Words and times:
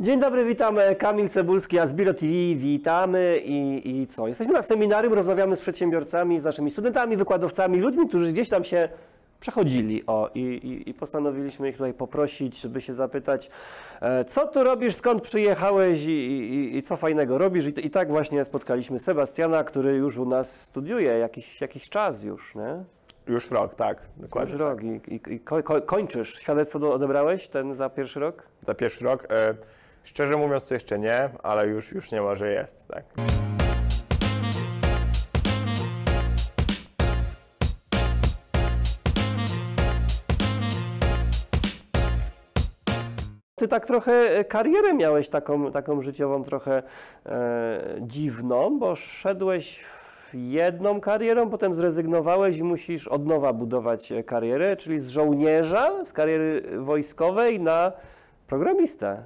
Dzień 0.00 0.20
dobry, 0.20 0.44
witamy. 0.44 0.96
Kamil 0.96 1.28
Cebulski, 1.28 1.78
Asbiro 1.78 2.14
TV, 2.14 2.32
witamy 2.54 3.40
i, 3.44 3.90
i 4.00 4.06
co? 4.06 4.28
Jesteśmy 4.28 4.52
na 4.52 4.62
seminarium, 4.62 5.12
rozmawiamy 5.14 5.56
z 5.56 5.60
przedsiębiorcami, 5.60 6.40
z 6.40 6.44
naszymi 6.44 6.70
studentami, 6.70 7.16
wykładowcami, 7.16 7.80
ludźmi, 7.80 8.08
którzy 8.08 8.32
gdzieś 8.32 8.48
tam 8.48 8.64
się 8.64 8.88
przechodzili. 9.40 10.06
O, 10.06 10.30
i, 10.34 10.40
i, 10.40 10.90
i 10.90 10.94
postanowiliśmy 10.94 11.68
ich 11.68 11.76
tutaj 11.76 11.94
poprosić, 11.94 12.60
żeby 12.60 12.80
się 12.80 12.94
zapytać, 12.94 13.50
e, 14.00 14.24
co 14.24 14.46
tu 14.46 14.64
robisz, 14.64 14.94
skąd 14.94 15.22
przyjechałeś 15.22 16.04
i, 16.06 16.10
i, 16.10 16.76
i 16.76 16.82
co 16.82 16.96
fajnego 16.96 17.38
robisz. 17.38 17.66
I, 17.66 17.86
I 17.86 17.90
tak 17.90 18.08
właśnie 18.10 18.44
spotkaliśmy 18.44 18.98
Sebastiana, 18.98 19.64
który 19.64 19.96
już 19.96 20.16
u 20.18 20.28
nas 20.28 20.60
studiuje 20.60 21.12
jakiś, 21.18 21.60
jakiś 21.60 21.88
czas 21.88 22.22
już, 22.22 22.54
nie? 22.54 22.84
Już 23.26 23.50
rok, 23.50 23.74
tak, 23.74 23.96
Już 23.96 24.22
dokładnie. 24.22 24.56
rok 24.56 24.82
i, 24.82 24.86
i, 25.14 25.34
i 25.34 25.40
ko, 25.40 25.62
ko, 25.62 25.82
kończysz. 25.82 26.34
Świadectwo 26.34 26.78
do, 26.78 26.92
odebrałeś 26.92 27.48
ten 27.48 27.74
za 27.74 27.90
pierwszy 27.90 28.20
rok? 28.20 28.46
Za 28.66 28.74
pierwszy 28.74 29.04
rok. 29.04 29.26
E, 29.30 29.54
szczerze 30.02 30.36
mówiąc, 30.36 30.68
to 30.68 30.74
jeszcze 30.74 30.98
nie, 30.98 31.28
ale 31.42 31.66
już, 31.66 31.92
już 31.92 32.12
nie 32.12 32.20
ma, 32.20 32.34
że 32.34 32.52
jest, 32.52 32.88
tak. 32.88 33.04
Ty 43.60 43.68
tak 43.68 43.86
trochę 43.86 44.12
e, 44.12 44.44
karierę 44.44 44.94
miałeś 44.94 45.28
taką, 45.28 45.70
taką 45.70 46.02
życiową 46.02 46.42
trochę 46.42 46.82
e, 47.26 47.96
dziwną, 48.00 48.78
bo 48.78 48.96
szedłeś 48.96 49.84
jedną 50.34 51.00
karierą, 51.00 51.50
potem 51.50 51.74
zrezygnowałeś 51.74 52.58
i 52.58 52.62
musisz 52.62 53.08
od 53.08 53.26
nowa 53.26 53.52
budować 53.52 54.12
e, 54.12 54.22
karierę, 54.22 54.76
czyli 54.76 55.00
z 55.00 55.08
żołnierza, 55.08 56.04
z 56.04 56.12
kariery 56.12 56.62
wojskowej 56.78 57.60
na 57.60 57.92
programistę. 58.46 59.22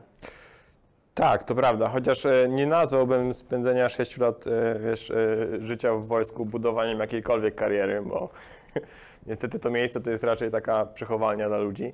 Tak, 1.15 1.43
to 1.43 1.55
prawda, 1.55 1.89
chociaż 1.89 2.27
e, 2.27 2.49
nie 2.49 2.67
nazwałbym 2.67 3.35
spędzenia 3.35 3.89
6 3.89 4.19
lat 4.19 4.47
e, 4.47 4.79
wiesz, 4.79 5.11
e, 5.11 5.15
życia 5.61 5.95
w 5.95 6.07
wojsku 6.07 6.47
budowaniem 6.47 6.99
jakiejkolwiek 6.99 7.55
kariery, 7.55 8.03
bo 8.03 8.29
niestety 9.27 9.59
to 9.59 9.71
miejsce 9.71 10.01
to 10.01 10.11
jest 10.11 10.25
raczej 10.25 10.51
taka 10.51 10.87
przechowalnia 10.87 11.49
dla 11.49 11.59
ludzi 11.59 11.93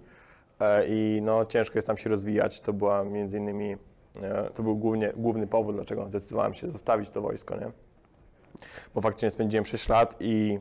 i 0.88 1.20
no, 1.22 1.46
ciężko 1.46 1.78
jest 1.78 1.86
tam 1.86 1.96
się 1.96 2.10
rozwijać. 2.10 2.60
To 2.60 2.72
była 2.72 3.04
między 3.04 3.38
innymi, 3.38 3.76
to 4.54 4.62
był 4.62 4.76
głównie, 4.76 5.12
główny 5.16 5.46
powód, 5.46 5.76
dlaczego 5.76 6.06
zdecydowałem 6.06 6.54
się 6.54 6.68
zostawić 6.68 7.10
to 7.10 7.20
wojsko, 7.20 7.56
nie? 7.56 7.70
Bo 8.94 9.00
faktycznie 9.00 9.30
spędziłem 9.30 9.64
6 9.64 9.88
lat 9.88 10.16
i 10.20 10.58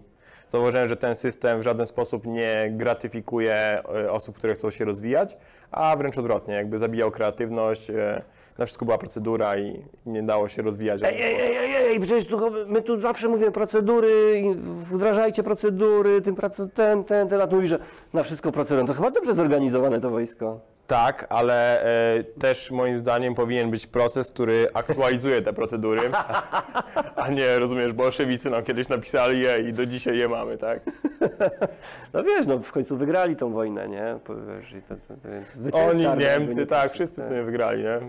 zauważyłem, 0.50 0.88
że 0.88 0.96
ten 0.96 1.16
system 1.16 1.60
w 1.60 1.64
żaden 1.64 1.86
sposób 1.86 2.28
nie 2.28 2.72
gratyfikuje 2.72 3.54
e, 3.54 4.12
osób, 4.12 4.38
które 4.38 4.54
chcą 4.54 4.72
się 4.72 4.86
rozwijać, 4.86 5.38
a 5.72 5.96
wręcz 5.96 6.18
odwrotnie, 6.18 6.54
jakby 6.54 6.80
zabijał 6.80 7.12
kreatywność, 7.12 7.90
e, 7.90 8.22
na 8.58 8.66
wszystko 8.66 8.86
była 8.86 8.98
procedura 8.98 9.58
i 9.58 9.84
nie 10.06 10.24
dało 10.24 10.48
się 10.48 10.62
rozwijać. 10.62 11.04
Ej, 11.04 11.22
ej, 11.22 11.36
ej, 11.36 11.58
ej, 11.58 11.76
ej 11.76 12.00
przecież 12.00 12.28
tu, 12.28 12.52
my 12.68 12.82
tu 12.82 13.00
zawsze 13.00 13.28
mówimy 13.28 13.52
procedury, 13.52 14.44
wdrażajcie 14.92 15.44
procedury, 15.44 16.22
tym 16.22 16.36
ten, 16.74 17.04
ten, 17.04 17.28
ten, 17.30 17.42
a 17.42 17.48
tu 17.48 17.56
mówi, 17.56 17.68
że 17.68 17.80
na 18.14 18.24
wszystko 18.24 18.52
procedurą. 18.52 18.88
To 18.88 18.94
chyba 18.94 19.12
dobrze 19.12 19.36
zorganizowane 19.36 20.02
to 20.02 20.10
wojsko. 20.10 20.58
Tak, 20.90 21.28
ale 21.30 21.84
e, 22.18 22.24
też 22.24 22.72
moim 22.72 22.98
zdaniem 22.98 23.36
powinien 23.36 23.72
być 23.72 23.88
proces, 23.88 24.32
który 24.32 24.68
aktualizuje 24.74 25.42
te 25.42 25.54
procedury, 25.54 26.02
a 27.16 27.30
nie, 27.30 27.60
rozumiesz, 27.60 27.94
bolszewicy 27.94 28.50
nam 28.50 28.64
kiedyś 28.64 28.88
napisali 28.88 29.40
je 29.40 29.60
i 29.60 29.74
do 29.74 29.86
dzisiaj 29.86 30.18
je 30.18 30.30
mamy, 30.30 30.58
tak? 30.58 30.80
No 32.14 32.24
wiesz, 32.24 32.48
no 32.48 32.60
w 32.60 32.72
końcu 32.72 32.98
wygrali 32.98 33.36
tą 33.36 33.52
wojnę, 33.52 33.90
nie? 33.90 34.20
Wiesz, 34.48 34.72
i 34.72 34.82
to, 34.82 34.96
to, 34.96 35.72
to 35.72 35.86
Oni, 35.86 36.08
Niemcy, 36.18 36.56
nie 36.56 36.66
tak, 36.66 36.92
wszyscy 36.92 37.24
sobie 37.24 37.44
wygrali, 37.44 37.84
nie? 37.84 38.00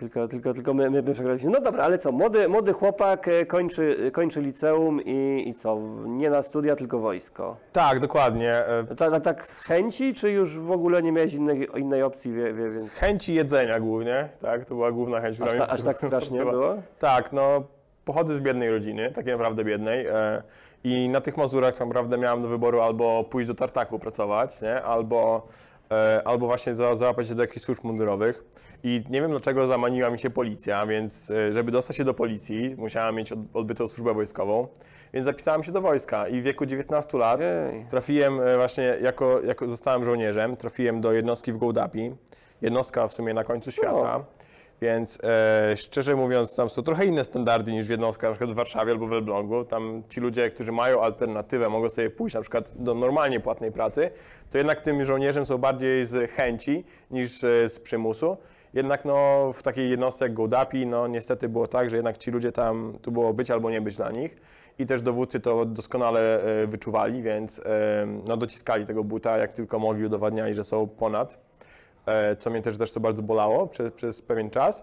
Tylko, 0.00 0.28
tylko, 0.28 0.54
tylko 0.54 0.74
my, 0.74 0.90
my, 0.90 1.02
my 1.02 1.14
przegraliśmy. 1.14 1.50
No 1.50 1.60
dobra, 1.60 1.84
ale 1.84 1.98
co? 1.98 2.12
Młody, 2.12 2.48
młody 2.48 2.72
chłopak 2.72 3.28
e, 3.28 3.46
kończy, 3.46 4.10
kończy 4.12 4.40
liceum 4.40 5.00
i, 5.04 5.44
i 5.48 5.54
co? 5.54 5.78
Nie 6.06 6.30
na 6.30 6.42
studia, 6.42 6.76
tylko 6.76 6.98
wojsko. 6.98 7.56
Tak, 7.72 7.98
dokładnie. 7.98 8.52
E, 8.52 8.84
Ta, 8.96 9.10
ta, 9.10 9.20
tak 9.20 9.46
z 9.46 9.60
chęci, 9.60 10.14
czy 10.14 10.30
już 10.30 10.58
w 10.58 10.70
ogóle 10.70 11.02
nie 11.02 11.12
miałeś 11.12 11.34
innej, 11.34 11.68
innej 11.76 12.02
opcji, 12.02 12.32
wie, 12.32 12.54
wie, 12.54 12.70
Z 12.70 12.74
więc... 12.74 12.90
chęci 12.90 13.34
jedzenia 13.34 13.80
głównie, 13.80 14.28
tak, 14.40 14.64
to 14.64 14.74
była 14.74 14.92
główna 14.92 15.20
chęć. 15.20 15.40
Aż, 15.42 15.52
ta, 15.54 15.66
aż 15.68 15.82
tak 15.82 15.98
strasznie 15.98 16.38
była- 16.40 16.52
było? 16.52 16.74
Tak, 16.98 17.32
no 17.32 17.62
pochodzę 18.04 18.34
z 18.34 18.40
biednej 18.40 18.70
rodziny, 18.70 19.10
takiej 19.12 19.32
naprawdę 19.32 19.64
biednej 19.64 20.06
e, 20.06 20.42
i 20.84 21.08
na 21.08 21.20
tych 21.20 21.36
Mazurach 21.36 21.74
tak 21.74 21.86
naprawdę 21.88 22.18
miałem 22.18 22.42
do 22.42 22.48
wyboru 22.48 22.80
albo 22.80 23.24
pójść 23.24 23.48
do 23.48 23.54
tartaku 23.54 23.98
pracować, 23.98 24.62
nie, 24.62 24.82
albo, 24.82 25.46
e, 25.90 26.22
albo 26.24 26.46
właśnie 26.46 26.74
za, 26.74 26.96
załapać 26.96 27.28
się 27.28 27.34
do 27.34 27.42
jakichś 27.42 27.64
służb 27.64 27.84
mundurowych 27.84 28.44
i 28.84 29.02
nie 29.10 29.20
wiem 29.20 29.30
dlaczego 29.30 29.66
zamaniła 29.66 30.10
mi 30.10 30.18
się 30.18 30.30
policja, 30.30 30.86
więc 30.86 31.30
e, 31.30 31.52
żeby 31.52 31.72
dostać 31.72 31.96
się 31.96 32.04
do 32.04 32.14
policji 32.14 32.74
musiałem 32.78 33.14
mieć 33.14 33.32
od, 33.32 33.38
odbytą 33.54 33.88
służbę 33.88 34.14
wojskową, 34.14 34.68
więc 35.12 35.24
zapisałem 35.24 35.62
się 35.62 35.72
do 35.72 35.80
wojska 35.80 36.28
i 36.28 36.40
w 36.40 36.44
wieku 36.44 36.66
19 36.66 37.18
lat 37.18 37.40
Ej. 37.42 37.86
Trafiłem 37.90 38.40
e, 38.40 38.56
właśnie, 38.56 38.98
jako, 39.02 39.40
jako 39.40 39.66
zostałem 39.66 40.04
żołnierzem, 40.04 40.56
trafiłem 40.56 41.00
do 41.00 41.12
jednostki 41.12 41.52
w 41.52 41.56
Gołdapi. 41.56 42.12
Jednostka 42.62 43.08
w 43.08 43.12
sumie 43.12 43.34
na 43.34 43.44
końcu 43.44 43.70
świata. 43.72 44.24
Więc 44.80 45.18
e, 45.24 45.76
szczerze 45.76 46.16
mówiąc, 46.16 46.56
tam 46.56 46.70
są 46.70 46.82
trochę 46.82 47.06
inne 47.06 47.24
standardy 47.24 47.72
niż 47.72 47.86
w 47.86 47.90
jednostkach, 47.90 48.30
na 48.30 48.34
przykład 48.34 48.50
w 48.50 48.54
Warszawie 48.54 48.92
albo 48.92 49.06
w 49.06 49.12
Elblągu. 49.12 49.64
Tam 49.64 50.02
ci 50.08 50.20
ludzie, 50.20 50.50
którzy 50.50 50.72
mają 50.72 51.02
alternatywę, 51.02 51.68
mogą 51.68 51.88
sobie 51.88 52.10
pójść 52.10 52.34
na 52.34 52.40
przykład 52.40 52.74
do 52.76 52.94
normalnie 52.94 53.40
płatnej 53.40 53.72
pracy, 53.72 54.10
to 54.50 54.58
jednak 54.58 54.80
tym 54.80 55.04
żołnierzem 55.04 55.46
są 55.46 55.58
bardziej 55.58 56.04
z 56.04 56.30
chęci 56.30 56.84
niż 57.10 57.44
e, 57.44 57.68
z 57.68 57.80
przymusu. 57.80 58.36
Jednak 58.74 59.04
no, 59.04 59.50
w 59.52 59.62
takiej 59.62 59.90
jednostce 59.90 60.24
jak 60.24 60.34
Gołdapi, 60.34 60.86
no 60.86 61.06
niestety 61.06 61.48
było 61.48 61.66
tak, 61.66 61.90
że 61.90 61.96
jednak 61.96 62.18
ci 62.18 62.30
ludzie 62.30 62.52
tam, 62.52 62.98
tu 63.02 63.12
było 63.12 63.34
być 63.34 63.50
albo 63.50 63.70
nie 63.70 63.80
być 63.80 63.96
dla 63.96 64.10
nich. 64.10 64.36
I 64.78 64.86
też 64.86 65.02
dowódcy 65.02 65.40
to 65.40 65.64
doskonale 65.64 66.42
e, 66.42 66.66
wyczuwali, 66.66 67.22
więc 67.22 67.58
e, 67.58 68.06
no, 68.28 68.36
dociskali 68.36 68.86
tego 68.86 69.04
buta, 69.04 69.38
jak 69.38 69.52
tylko 69.52 69.78
mogli, 69.78 70.06
udowadniali, 70.06 70.54
że 70.54 70.64
są 70.64 70.86
ponad 70.86 71.38
e, 72.06 72.36
co 72.36 72.50
mnie 72.50 72.62
też 72.62 72.78
też 72.78 72.92
to 72.92 73.00
bardzo 73.00 73.22
bolało 73.22 73.66
przez, 73.66 73.92
przez 73.92 74.22
pewien 74.22 74.50
czas. 74.50 74.82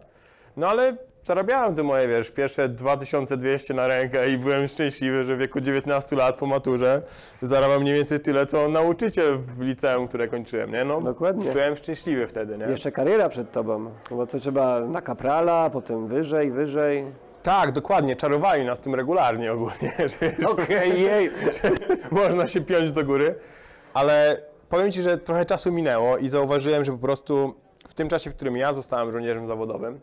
No 0.57 0.67
ale 0.67 0.97
zarabiałem 1.23 1.75
te 1.75 1.83
moje, 1.83 2.07
wiesz, 2.07 2.31
pierwsze 2.31 2.69
2200 2.69 3.73
na 3.73 3.87
rękę 3.87 4.29
i 4.29 4.37
byłem 4.37 4.67
szczęśliwy, 4.67 5.23
że 5.23 5.35
w 5.35 5.39
wieku 5.39 5.59
19 5.61 6.15
lat 6.15 6.37
po 6.37 6.45
maturze 6.45 7.01
zarabiam 7.41 7.81
mniej 7.81 7.95
więcej 7.95 8.19
tyle, 8.19 8.45
co 8.45 8.69
nauczyciel 8.69 9.37
w 9.37 9.61
liceum, 9.61 10.07
które 10.07 10.27
kończyłem, 10.27 10.71
nie? 10.71 10.83
No, 10.83 11.01
Dokładnie. 11.01 11.51
Byłem 11.51 11.75
szczęśliwy 11.75 12.27
wtedy, 12.27 12.57
nie? 12.57 12.65
Jeszcze 12.65 12.91
kariera 12.91 13.29
przed 13.29 13.51
tobą, 13.51 13.91
bo 14.11 14.27
to 14.27 14.39
trzeba 14.39 14.79
na 14.79 15.01
kaprala, 15.01 15.69
potem 15.69 16.07
wyżej, 16.07 16.51
wyżej. 16.51 17.05
Tak, 17.43 17.71
dokładnie, 17.71 18.15
czarowali 18.15 18.65
nas 18.65 18.79
tym 18.79 18.95
regularnie 18.95 19.53
ogólnie, 19.53 19.93
że 20.11 20.47
Okej, 20.47 21.01
jej. 21.01 21.29
można 22.11 22.47
się 22.47 22.61
piąć 22.61 22.91
do 22.91 23.05
góry, 23.05 23.35
ale 23.93 24.41
powiem 24.69 24.91
Ci, 24.91 25.01
że 25.01 25.17
trochę 25.17 25.45
czasu 25.45 25.71
minęło 25.71 26.17
i 26.17 26.29
zauważyłem, 26.29 26.83
że 26.85 26.91
po 26.91 26.97
prostu 26.97 27.55
w 27.87 27.93
tym 27.93 28.09
czasie, 28.09 28.29
w 28.29 28.35
którym 28.35 28.57
ja 28.57 28.73
zostałem 28.73 29.11
żołnierzem 29.11 29.47
zawodowym, 29.47 29.99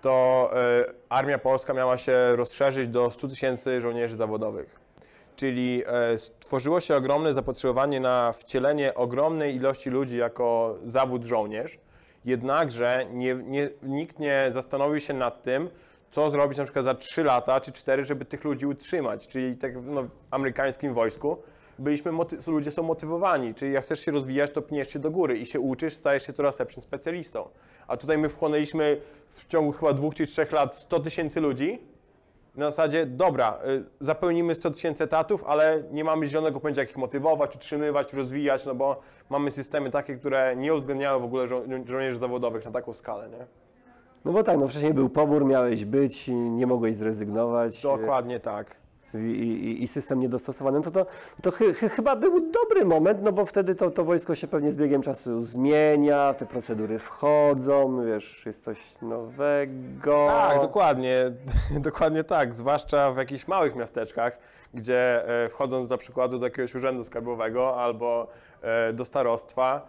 to 0.00 0.50
e, 0.54 0.84
Armia 1.08 1.38
Polska 1.38 1.74
miała 1.74 1.96
się 1.96 2.36
rozszerzyć 2.36 2.88
do 2.88 3.10
100 3.10 3.28
tysięcy 3.28 3.80
żołnierzy 3.80 4.16
zawodowych. 4.16 4.80
Czyli 5.36 5.82
e, 5.86 6.18
stworzyło 6.18 6.80
się 6.80 6.96
ogromne 6.96 7.32
zapotrzebowanie 7.32 8.00
na 8.00 8.32
wcielenie 8.32 8.94
ogromnej 8.94 9.56
ilości 9.56 9.90
ludzi 9.90 10.18
jako 10.18 10.76
zawód 10.84 11.24
żołnierz, 11.24 11.78
jednakże 12.24 13.06
nie, 13.12 13.34
nie, 13.34 13.68
nikt 13.82 14.18
nie 14.18 14.46
zastanowił 14.50 15.00
się 15.00 15.14
nad 15.14 15.42
tym, 15.42 15.70
co 16.10 16.30
zrobić 16.30 16.58
na 16.58 16.64
przykład 16.64 16.84
za 16.84 16.94
3 16.94 17.24
lata 17.24 17.60
czy 17.60 17.72
4, 17.72 18.04
żeby 18.04 18.24
tych 18.24 18.44
ludzi 18.44 18.66
utrzymać. 18.66 19.26
Czyli 19.26 19.56
tak 19.56 19.72
no, 19.82 20.02
w 20.02 20.08
amerykańskim 20.30 20.94
wojsku 20.94 21.42
byliśmy, 21.80 22.12
ludzie 22.46 22.70
są 22.70 22.82
motywowani, 22.82 23.54
czyli 23.54 23.72
jak 23.72 23.84
chcesz 23.84 24.00
się 24.00 24.12
rozwijać, 24.12 24.50
to 24.50 24.62
pniesz 24.62 24.88
się 24.92 24.98
do 24.98 25.10
góry 25.10 25.38
i 25.38 25.46
się 25.46 25.60
uczysz, 25.60 25.94
stajesz 25.94 26.26
się 26.26 26.32
coraz 26.32 26.58
lepszym 26.58 26.82
specjalistą. 26.82 27.48
A 27.86 27.96
tutaj 27.96 28.18
my 28.18 28.28
wchłonęliśmy 28.28 29.00
w 29.26 29.46
ciągu 29.46 29.72
chyba 29.72 29.92
dwóch 29.92 30.14
czy 30.14 30.26
trzech 30.26 30.52
lat 30.52 30.76
100 30.76 31.00
tysięcy 31.00 31.40
ludzi, 31.40 31.78
na 32.56 32.70
zasadzie, 32.70 33.06
dobra, 33.06 33.58
y, 33.68 33.84
zapełnimy 34.00 34.54
100 34.54 34.70
tysięcy 34.70 35.04
etatów, 35.04 35.44
ale 35.44 35.82
nie 35.90 36.04
mamy 36.04 36.26
zielonego 36.26 36.60
pojęcia, 36.60 36.82
jak 36.82 36.90
ich 36.90 36.96
motywować, 36.96 37.56
utrzymywać, 37.56 38.12
rozwijać, 38.12 38.66
no 38.66 38.74
bo 38.74 39.00
mamy 39.30 39.50
systemy 39.50 39.90
takie, 39.90 40.16
które 40.16 40.56
nie 40.56 40.74
uwzględniają 40.74 41.20
w 41.20 41.24
ogóle 41.24 41.48
żo 41.48 41.62
żołnierzy 41.86 42.18
zawodowych 42.18 42.64
na 42.64 42.70
taką 42.70 42.92
skalę, 42.92 43.28
nie? 43.28 43.46
No 44.24 44.32
bo 44.32 44.42
tak, 44.42 44.58
no 44.58 44.68
wcześniej 44.68 44.94
był 44.94 45.08
pobór, 45.08 45.44
miałeś 45.44 45.84
być, 45.84 46.28
nie 46.28 46.66
mogłeś 46.66 46.96
zrezygnować. 46.96 47.82
Dokładnie 47.82 48.40
tak. 48.40 48.80
I, 49.14 49.18
i, 49.18 49.82
i 49.82 49.88
system 49.88 50.20
niedostosowany, 50.20 50.78
no 50.78 50.84
to, 50.84 50.90
to, 50.90 51.06
to 51.42 51.50
chy, 51.50 51.74
chy, 51.74 51.88
chyba 51.88 52.16
był 52.16 52.50
dobry 52.50 52.84
moment, 52.84 53.22
no 53.22 53.32
bo 53.32 53.46
wtedy 53.46 53.74
to, 53.74 53.90
to 53.90 54.04
wojsko 54.04 54.34
się 54.34 54.48
pewnie 54.48 54.72
z 54.72 54.76
biegiem 54.76 55.02
czasu 55.02 55.40
zmienia, 55.40 56.34
te 56.34 56.46
procedury 56.46 56.98
wchodzą, 56.98 58.04
wiesz, 58.06 58.46
jest 58.46 58.64
coś 58.64 58.78
nowego. 59.02 60.26
Tak, 60.26 60.60
dokładnie, 60.60 61.32
dokładnie 61.80 62.24
tak, 62.24 62.54
zwłaszcza 62.54 63.12
w 63.12 63.16
jakichś 63.16 63.48
małych 63.48 63.76
miasteczkach, 63.76 64.38
gdzie 64.74 65.28
e, 65.44 65.48
wchodząc 65.48 65.90
na 65.90 65.96
przykład 65.96 66.34
do 66.34 66.46
jakiegoś 66.46 66.74
urzędu 66.74 67.04
skarbowego 67.04 67.82
albo 67.82 68.26
e, 68.62 68.92
do 68.92 69.04
starostwa, 69.04 69.86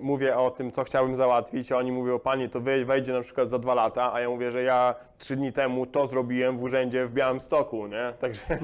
mówię 0.00 0.36
o 0.36 0.50
tym, 0.50 0.70
co 0.70 0.84
chciałbym 0.84 1.16
załatwić, 1.16 1.72
a 1.72 1.76
oni 1.76 1.92
mówią, 1.92 2.18
panie, 2.18 2.48
to 2.48 2.60
wej- 2.60 2.84
wejdzie 2.84 3.12
na 3.12 3.20
przykład 3.20 3.48
za 3.48 3.58
dwa 3.58 3.74
lata, 3.74 4.12
a 4.12 4.20
ja 4.20 4.28
mówię, 4.28 4.50
że 4.50 4.62
ja 4.62 4.94
trzy 5.18 5.36
dni 5.36 5.52
temu 5.52 5.86
to 5.86 6.06
zrobiłem 6.06 6.58
w 6.58 6.62
urzędzie 6.62 7.06
w 7.06 7.12
Białymstoku, 7.12 7.86
nie? 7.86 8.12
Także 8.20 8.42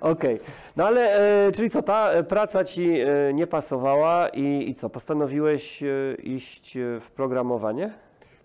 Okej. 0.00 0.40
No 0.76 0.86
ale, 0.86 1.14
e, 1.46 1.52
czyli 1.52 1.70
co, 1.70 1.82
ta 1.82 2.10
e, 2.10 2.24
praca 2.24 2.64
ci 2.64 3.00
e, 3.00 3.06
nie 3.34 3.46
pasowała 3.46 4.28
i, 4.28 4.70
i 4.70 4.74
co, 4.74 4.90
postanowiłeś 4.90 5.82
e, 5.82 5.86
iść 6.22 6.76
e, 6.76 7.00
w 7.00 7.10
programowanie? 7.10 7.92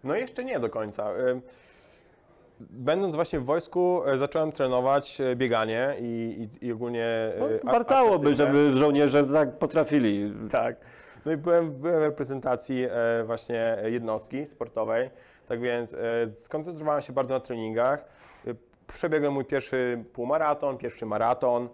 No 0.03 0.15
jeszcze 0.15 0.43
nie 0.43 0.59
do 0.59 0.69
końca. 0.69 1.09
Będąc 2.59 3.15
właśnie 3.15 3.39
w 3.39 3.45
wojsku, 3.45 4.01
zacząłem 4.15 4.51
trenować 4.51 5.21
bieganie 5.35 5.95
i, 6.01 6.47
i, 6.61 6.67
i 6.67 6.71
ogólnie. 6.71 7.31
No, 7.39 7.71
wartałoby, 7.71 8.33
żeby 8.35 8.77
żołnierze 8.77 9.25
tak 9.25 9.57
potrafili. 9.57 10.33
Tak. 10.51 10.75
No 11.25 11.31
i 11.31 11.37
byłem, 11.37 11.71
byłem 11.71 11.99
w 11.99 12.03
reprezentacji 12.03 12.83
e, 12.83 13.23
właśnie 13.25 13.77
jednostki 13.85 14.45
sportowej, 14.45 15.09
tak 15.47 15.61
więc 15.61 15.93
e, 15.93 16.33
skoncentrowałem 16.33 17.01
się 17.01 17.13
bardzo 17.13 17.33
na 17.33 17.39
treningach. 17.39 18.05
E, 18.47 18.55
Przebiegłem 18.87 19.33
mój 19.33 19.45
pierwszy 19.45 20.03
półmaraton, 20.13 20.77
pierwszy 20.77 21.05
maraton 21.05 21.69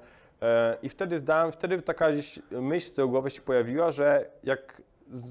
i 0.82 0.90
wtedy 0.90 1.18
zdałem, 1.18 1.52
wtedy 1.52 1.82
taka 1.82 2.08
myśl 2.52 2.90
z 2.90 2.94
tyłu 2.94 3.10
głowy 3.10 3.30
się 3.30 3.42
pojawiła, 3.42 3.92
że 3.92 4.30
jak 4.44 4.82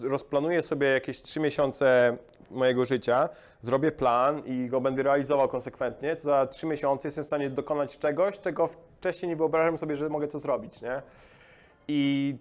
rozplanuję 0.03 0.63
sobie 0.63 0.87
jakieś 0.87 1.23
trzy 1.23 1.41
miesiące 1.41 2.17
mojego 2.51 2.85
życia, 2.85 3.29
zrobię 3.63 3.93
plan 3.93 4.43
i 4.45 4.67
go 4.67 4.81
będę 4.81 5.03
realizował 5.03 5.49
konsekwentnie, 5.49 6.17
to 6.17 6.23
za 6.23 6.47
trzy 6.47 6.67
miesiące 6.67 7.09
jestem 7.09 7.25
w 7.25 7.27
stanie 7.27 7.51
dokonać 7.51 7.99
czegoś, 7.99 8.39
czego 8.39 8.67
wcześniej 8.67 9.29
nie 9.29 9.37
wyobrażałem 9.37 9.79
sobie, 9.79 9.97
że 9.97 10.09
mogę 10.09 10.29
to 10.29 10.39
zrobić, 10.39 10.81
nie? 10.83 11.03
I 11.89 12.37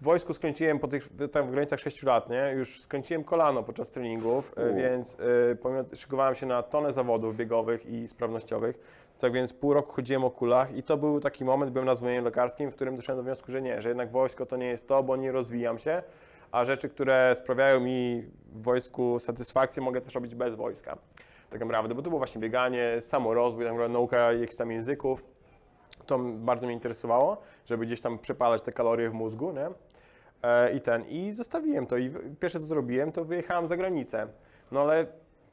w 0.00 0.04
wojsku 0.04 0.34
skręciłem 0.34 0.78
po 0.78 0.88
tych, 0.88 1.08
tam 1.32 1.46
w 1.46 1.50
granicach 1.50 1.80
6 1.80 2.02
lat, 2.02 2.30
nie? 2.30 2.52
Już 2.56 2.80
skręciłem 2.80 3.24
kolano 3.24 3.62
podczas 3.62 3.90
treningów, 3.90 4.54
e, 4.56 4.70
U. 4.70 4.76
więc 4.76 5.16
e, 5.52 5.56
pomimo, 5.56 5.84
szykowałem 5.94 6.34
się 6.34 6.46
na 6.46 6.62
tonę 6.62 6.92
zawodów 6.92 7.36
biegowych 7.36 7.86
i 7.86 8.08
sprawnościowych. 8.08 8.78
Tak 9.18 9.32
więc 9.32 9.52
pół 9.52 9.74
roku 9.74 9.92
chodziłem 9.92 10.24
o 10.24 10.30
kulach 10.30 10.76
i 10.76 10.82
to 10.82 10.96
był 10.96 11.20
taki 11.20 11.44
moment, 11.44 11.72
byłem 11.72 11.86
na 11.86 11.94
zwolnieniu 11.94 12.24
lekarskim, 12.24 12.70
w 12.70 12.74
którym 12.74 12.96
doszedłem 12.96 13.16
do 13.16 13.22
wniosku, 13.22 13.52
że 13.52 13.62
nie, 13.62 13.80
że 13.80 13.88
jednak 13.88 14.10
wojsko 14.10 14.46
to 14.46 14.56
nie 14.56 14.66
jest 14.66 14.88
to, 14.88 15.02
bo 15.02 15.16
nie 15.16 15.32
rozwijam 15.32 15.78
się, 15.78 16.02
a 16.52 16.64
rzeczy, 16.64 16.88
które 16.88 17.34
sprawiają 17.38 17.80
mi 17.80 18.24
w 18.52 18.62
wojsku 18.62 19.18
satysfakcję, 19.18 19.82
mogę 19.82 20.00
też 20.00 20.14
robić 20.14 20.34
bez 20.34 20.54
wojska. 20.54 20.98
Tak 21.50 21.60
naprawdę, 21.60 21.94
bo 21.94 22.02
to 22.02 22.10
było 22.10 22.18
właśnie 22.18 22.40
bieganie, 22.40 23.00
samorozwój, 23.00 23.64
tak 23.64 23.72
naprawdę 23.72 23.92
nauka 23.92 24.32
jakichś 24.32 24.56
tam 24.56 24.70
języków. 24.70 25.26
To 26.06 26.18
bardzo 26.18 26.66
mnie 26.66 26.74
interesowało, 26.74 27.36
żeby 27.66 27.86
gdzieś 27.86 28.00
tam 28.00 28.18
przepalać 28.18 28.62
te 28.62 28.72
kalorie 28.72 29.10
w 29.10 29.12
mózgu, 29.12 29.52
nie? 29.52 29.70
E, 30.42 30.72
I 30.72 30.80
ten, 30.80 31.04
i 31.08 31.32
zostawiłem 31.32 31.86
to. 31.86 31.96
I 31.96 32.10
pierwsze 32.40 32.60
co 32.60 32.66
zrobiłem, 32.66 33.12
to 33.12 33.24
wyjechałem 33.24 33.66
za 33.66 33.76
granicę. 33.76 34.26
No 34.72 34.80
ale 34.80 35.06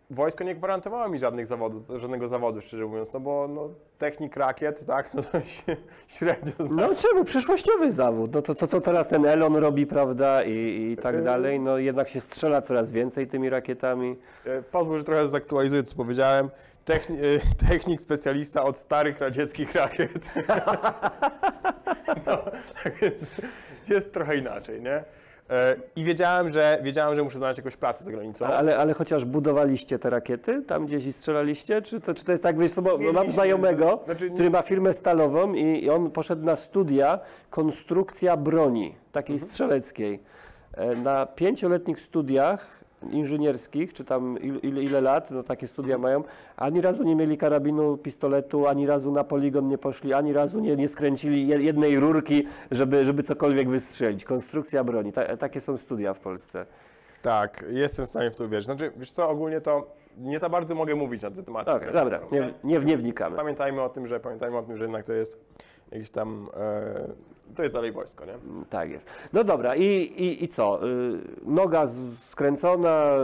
wojsko 0.09 0.43
nie 0.43 0.55
gwarantowało 0.55 1.09
mi 1.09 1.17
żadnych 1.19 1.45
zawodów, 1.45 1.83
żadnego 1.97 2.27
zawodu, 2.27 2.61
szczerze 2.61 2.85
mówiąc, 2.85 3.13
no 3.13 3.19
bo 3.19 3.47
no, 3.47 3.69
technik 3.97 4.35
rakiet, 4.35 4.85
tak, 4.85 5.13
no 5.13 5.23
to 5.23 5.41
się 5.41 5.77
średnio 6.17 6.51
zna. 6.67 6.87
No 6.87 6.95
czemu? 6.95 7.23
Przyszłościowy 7.23 7.91
zawód. 7.91 8.33
No 8.33 8.41
to, 8.41 8.55
to 8.55 8.67
co 8.67 8.81
teraz 8.81 9.07
ten 9.07 9.25
Elon 9.25 9.55
robi, 9.55 9.87
prawda, 9.87 10.43
i, 10.43 10.91
i 10.91 10.97
tak 10.97 11.23
dalej. 11.23 11.59
No 11.59 11.77
jednak 11.77 12.09
się 12.09 12.21
strzela 12.21 12.61
coraz 12.61 12.91
więcej 12.91 13.27
tymi 13.27 13.49
rakietami. 13.49 14.15
E, 14.45 14.61
Pozwól, 14.61 14.97
że 14.97 15.03
trochę 15.03 15.29
zaktualizuję, 15.29 15.83
co 15.83 15.95
powiedziałem. 15.95 16.49
Techni- 16.85 17.17
e, 17.19 17.55
technik 17.69 18.01
specjalista 18.01 18.63
od 18.63 18.77
starych 18.77 19.19
radzieckich 19.19 19.73
rakiet. 19.75 20.25
no, 22.27 22.37
tak 22.83 22.95
więc 23.01 23.23
jest 23.87 24.13
trochę 24.13 24.37
inaczej, 24.37 24.81
nie? 24.81 25.03
E, 25.49 25.75
I 25.95 26.03
wiedziałem, 26.03 26.49
że 26.51 26.79
wiedziałem, 26.83 27.15
że 27.15 27.23
muszę 27.23 27.37
znaleźć 27.37 27.57
jakąś 27.57 27.77
pracę 27.77 28.03
za 28.03 28.11
granicą. 28.11 28.45
Ale, 28.45 28.77
ale 28.77 28.93
chociaż 28.93 29.25
budowaliście 29.25 29.99
te 29.99 30.09
rakiety 30.09 30.61
tam 30.61 30.85
gdzieś 30.85 31.05
i 31.05 31.13
strzelaliście? 31.13 31.81
Czy 31.81 31.99
to, 31.99 32.13
czy 32.13 32.23
to 32.23 32.31
jest 32.31 32.43
tak, 32.43 32.59
wiesz, 32.59 32.73
bo 32.81 32.97
Nie, 32.97 33.11
mam 33.11 33.31
znajomego, 33.31 33.99
znaczy 34.05 34.29
nie- 34.29 34.33
który 34.33 34.49
ma 34.49 34.61
firmę 34.61 34.93
stalową 34.93 35.53
i, 35.53 35.83
i 35.83 35.89
on 35.89 36.11
poszedł 36.11 36.45
na 36.45 36.55
studia 36.55 37.19
konstrukcja 37.49 38.37
broni, 38.37 38.95
takiej 39.11 39.33
Mhm. 39.33 39.51
strzeleckiej. 39.51 40.19
E, 40.73 40.95
Na 40.95 41.25
pięcioletnich 41.25 42.01
studiach 42.01 42.83
inżynierskich, 43.11 43.93
czy 43.93 44.03
tam 44.03 44.37
il, 44.41 44.59
ile, 44.63 44.83
ile 44.83 45.01
lat, 45.01 45.31
no 45.31 45.43
takie 45.43 45.67
studia 45.67 45.95
Mhm. 45.95 46.01
mają, 46.01 46.23
ani 46.57 46.81
razu 46.81 47.03
nie 47.03 47.15
mieli 47.15 47.37
karabinu, 47.37 47.97
pistoletu, 47.97 48.67
ani 48.67 48.85
razu 48.85 49.11
na 49.11 49.23
poligon 49.23 49.67
nie 49.67 49.77
poszli, 49.77 50.13
ani 50.13 50.33
razu 50.33 50.59
nie, 50.59 50.75
nie 50.75 50.87
skręcili 50.87 51.47
je- 51.47 51.61
jednej 51.61 51.99
rurki, 51.99 52.43
żeby, 52.71 53.05
żeby 53.05 53.23
cokolwiek 53.23 53.69
wystrzelić. 53.69 54.25
Konstrukcja 54.25 54.83
broni. 54.83 55.11
Ta, 55.11 55.37
takie 55.37 55.61
są 55.61 55.77
studia 55.77 56.13
w 56.13 56.19
Polsce. 56.19 56.65
Tak, 57.21 57.65
jestem 57.69 58.05
w 58.05 58.09
stanie 58.09 58.31
w 58.31 58.35
to 58.35 58.45
uwierzyć. 58.45 58.65
Znaczy, 58.65 58.91
wiesz 58.97 59.11
co, 59.11 59.29
ogólnie 59.29 59.61
to 59.61 59.87
nie 60.17 60.39
za 60.39 60.49
bardzo 60.49 60.75
mogę 60.75 60.95
mówić 60.95 61.21
na 61.21 61.31
te 61.31 61.43
tematy. 61.43 61.71
Okej, 61.71 61.93
dobra, 61.93 62.19
nie, 62.31 62.53
nie, 62.63 62.79
nie 62.79 62.97
wnikamy. 62.97 63.35
Pamiętajmy 63.35 63.81
o 63.81 63.89
tym, 63.89 64.07
że 64.07 64.19
pamiętajmy 64.19 64.57
o 64.57 64.63
tym, 64.63 64.77
że 64.77 64.83
jednak 64.85 65.05
to 65.05 65.13
jest 65.13 65.37
jakieś 65.91 66.09
tam, 66.09 66.49
e, 66.57 67.07
to 67.55 67.63
jest 67.63 67.73
dalej 67.75 67.91
wojsko, 67.91 68.25
nie? 68.25 68.33
Tak 68.69 68.89
jest. 68.91 69.11
No 69.33 69.43
dobra, 69.43 69.75
i, 69.75 69.83
i, 70.17 70.43
i 70.43 70.47
co? 70.47 70.87
Y, 70.87 71.17
Noga 71.45 71.83
skręcona, 72.29 73.15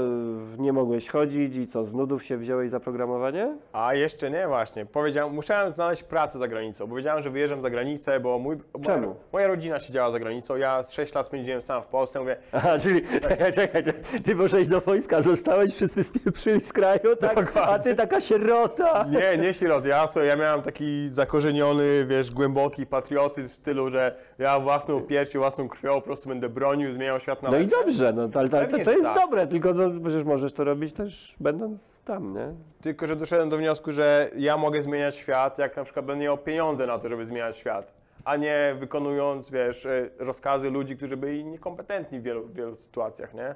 y, 0.58 0.62
nie 0.62 0.74
mogłeś 0.74 1.10
chodzić 1.10 1.56
i 1.56 1.68
co? 1.68 1.86
Z 1.86 1.94
nudów 1.94 2.24
się 2.24 2.38
wziąłeś 2.38 2.70
za 2.70 2.80
programowanie? 2.80 3.52
A 3.74 3.94
jeszcze 3.94 4.32
nie 4.32 4.48
właśnie. 4.48 4.86
Powiedziałem, 4.86 5.34
musiałem 5.34 5.72
znaleźć 5.72 6.04
pracę 6.04 6.40
za 6.40 6.48
granicą, 6.48 6.88
bo 6.88 6.96
wiedziałem, 6.96 7.24
że 7.24 7.30
wyjeżdżam 7.30 7.62
za 7.62 7.70
granicę, 7.70 8.20
bo 8.20 8.40
mój, 8.40 8.58
Czemu? 8.84 9.08
Moja, 9.08 9.16
moja 9.34 9.48
rodzina 9.48 9.80
siedziała 9.80 10.12
za 10.12 10.20
granicą. 10.20 10.56
Ja 10.56 10.84
z 10.84 10.94
6 10.94 11.16
lat 11.16 11.26
spędziłem 11.26 11.62
sam 11.62 11.82
w 11.84 11.88
Polsce. 11.88 12.20
Mówię, 12.20 12.36
Aha, 12.52 12.80
czyli 12.80 13.02
czekaj, 13.22 13.54
czekaj, 13.56 13.84
czekaj. 13.84 14.04
ty 14.24 14.36
poszedłeś 14.36 14.68
do 14.68 14.82
wojska, 14.82 15.22
zostałeś, 15.22 15.74
wszyscy 15.74 16.04
spieprzyli 16.04 16.62
z 16.62 16.74
kraju, 16.74 17.16
tak? 17.20 17.58
A 17.58 17.80
ty 17.80 17.96
taka 17.96 18.22
sierota. 18.22 19.06
nie, 19.10 19.38
nie 19.38 19.54
sierot, 19.54 19.86
ja, 19.86 20.08
słuchaj, 20.08 20.28
ja 20.28 20.36
miałem 20.36 20.62
taki 20.62 21.10
zakorzeniony, 21.10 22.06
wiesz, 22.06 22.32
głęboki 22.32 22.86
patriotyzm 22.86 23.50
w 23.50 23.54
stylu, 23.54 23.92
że 23.92 24.13
ja 24.40 24.60
własną 24.60 25.02
piersią, 25.02 25.40
własną 25.40 25.68
krwią 25.70 25.96
po 25.96 26.02
prostu 26.02 26.30
będę 26.30 26.50
bronił, 26.50 26.94
zmieniał 26.94 27.20
świat 27.20 27.44
na 27.44 27.50
No 27.50 27.58
i 27.58 27.62
lepsze. 27.62 27.78
dobrze, 27.78 28.14
no 28.14 28.30
to, 28.30 28.40
ale 28.40 28.50
to, 28.50 28.78
to, 28.78 28.84
to 28.86 28.92
jest 28.92 29.08
tak. 29.08 29.16
dobre, 29.16 29.48
tylko 29.48 29.74
no, 29.74 30.02
przecież 30.04 30.24
możesz 30.24 30.54
to 30.54 30.64
robić 30.64 30.94
też 30.94 31.36
będąc 31.40 32.02
tam, 32.02 32.34
nie? 32.34 32.54
Tylko, 32.82 33.08
że 33.08 33.16
doszedłem 33.16 33.50
do 33.50 33.58
wniosku, 33.58 33.92
że 33.92 34.30
ja 34.38 34.58
mogę 34.58 34.84
zmieniać 34.84 35.16
świat, 35.16 35.58
jak 35.58 35.78
na 35.78 35.84
przykład 35.84 36.06
będę 36.06 36.24
miał 36.24 36.38
pieniądze 36.38 36.88
na 36.88 36.98
to, 37.00 37.10
żeby 37.10 37.26
zmieniać 37.26 37.58
świat, 37.58 37.94
a 38.26 38.36
nie 38.36 38.76
wykonując, 38.80 39.50
wiesz, 39.50 39.86
e, 39.86 40.10
rozkazy 40.20 40.72
ludzi, 40.72 40.98
którzy 40.98 41.18
byli 41.18 41.46
niekompetentni 41.46 42.20
w 42.20 42.24
wielu, 42.24 42.44
w 42.44 42.54
wielu 42.54 42.76
sytuacjach, 42.76 43.34
nie? 43.34 43.56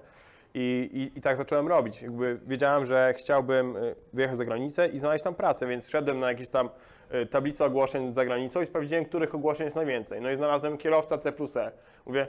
I, 0.59 0.89
i, 0.93 1.17
I 1.17 1.21
tak 1.21 1.37
zacząłem 1.37 1.67
robić. 1.67 2.01
Jakby 2.01 2.39
wiedziałem, 2.47 2.85
że 2.85 3.13
chciałbym 3.17 3.77
e, 3.77 3.79
wyjechać 4.13 4.37
za 4.37 4.45
granicę 4.45 4.87
i 4.87 4.99
znaleźć 4.99 5.23
tam 5.23 5.35
pracę, 5.35 5.67
więc 5.67 5.85
wszedłem 5.85 6.19
na 6.19 6.29
jakieś 6.29 6.49
tam 6.49 6.69
e, 7.09 7.25
tablice 7.25 7.65
ogłoszeń 7.65 8.13
za 8.13 8.25
granicą 8.25 8.61
i 8.61 8.65
sprawdziłem, 8.65 9.05
których 9.05 9.35
ogłoszeń 9.35 9.65
jest 9.65 9.75
najwięcej. 9.75 10.21
No 10.21 10.31
i 10.31 10.35
znalazłem 10.35 10.77
kierowca 10.77 11.17
C 11.17 11.31
plus 11.31 11.57
E. 11.57 11.71
Mówię, 12.05 12.27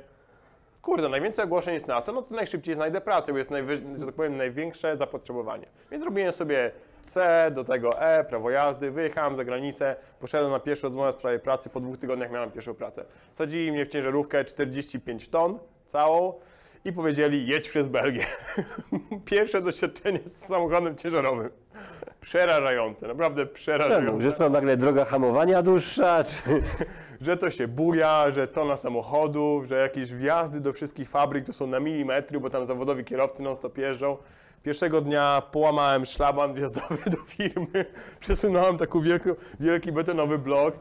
kurde, 0.82 1.08
najwięcej 1.08 1.44
ogłoszeń 1.44 1.74
jest 1.74 1.86
na 1.86 2.02
to, 2.02 2.12
no 2.12 2.22
to 2.22 2.34
najszybciej 2.34 2.74
znajdę 2.74 3.00
pracę, 3.00 3.32
bo 3.32 3.38
jest, 3.38 3.50
najwyż- 3.50 4.06
tak 4.06 4.14
powiem, 4.14 4.36
największe 4.36 4.96
zapotrzebowanie. 4.96 5.66
Więc 5.90 6.02
zrobiłem 6.02 6.32
sobie 6.32 6.70
C, 7.06 7.50
do 7.54 7.64
tego 7.64 8.00
E, 8.00 8.24
prawo 8.24 8.50
jazdy, 8.50 8.90
wyjechałem 8.90 9.36
za 9.36 9.44
granicę, 9.44 9.96
poszedłem 10.20 10.52
na 10.52 10.60
pierwszą 10.60 10.88
rozmowę 10.88 11.12
w 11.12 11.14
sprawie 11.14 11.38
pracy, 11.38 11.70
po 11.70 11.80
dwóch 11.80 11.98
tygodniach 11.98 12.30
miałem 12.30 12.50
pierwszą 12.50 12.74
pracę. 12.74 13.04
Sadzili 13.32 13.72
mnie 13.72 13.84
w 13.84 13.88
ciężarówkę 13.88 14.44
45 14.44 15.28
ton, 15.28 15.58
całą 15.86 16.32
i 16.84 16.92
powiedzieli 16.92 17.46
jedź 17.46 17.68
przez 17.68 17.88
Belgię. 17.88 18.26
Pierwsze 19.24 19.62
doświadczenie 19.62 20.20
z 20.24 20.36
samochodem 20.46 20.96
ciężarowym. 20.96 21.50
Przerażające, 22.20 23.08
naprawdę 23.08 23.46
przerażające 23.46 24.06
Czemu? 24.06 24.20
Że 24.20 24.32
co, 24.32 24.50
nagle 24.50 24.76
droga 24.76 25.04
hamowania 25.04 25.62
dłuższa, 25.62 26.24
czy... 26.24 26.60
że 27.26 27.36
to 27.36 27.50
się 27.50 27.68
buja, 27.68 28.30
że 28.30 28.48
tona 28.48 28.76
samochodów, 28.76 29.66
że 29.66 29.78
jakieś 29.78 30.14
wjazdy 30.14 30.60
do 30.60 30.72
wszystkich 30.72 31.08
fabryk 31.08 31.46
to 31.46 31.52
są 31.52 31.66
na 31.66 31.80
milimetry, 31.80 32.40
bo 32.40 32.50
tam 32.50 32.66
zawodowi 32.66 33.04
kierowcy 33.04 33.42
non 33.42 33.56
stop 33.56 33.78
jeżdżą. 33.78 34.16
Pierwszego 34.62 35.00
dnia 35.00 35.42
połamałem 35.52 36.06
szlaban 36.06 36.54
wjazdowy 36.54 37.10
do 37.16 37.16
firmy, 37.16 37.84
przesunąłem 38.20 38.76
taki 38.76 39.02
wielki, 39.02 39.28
wielki 39.60 39.92
betonowy 39.92 40.38
blok. 40.38 40.74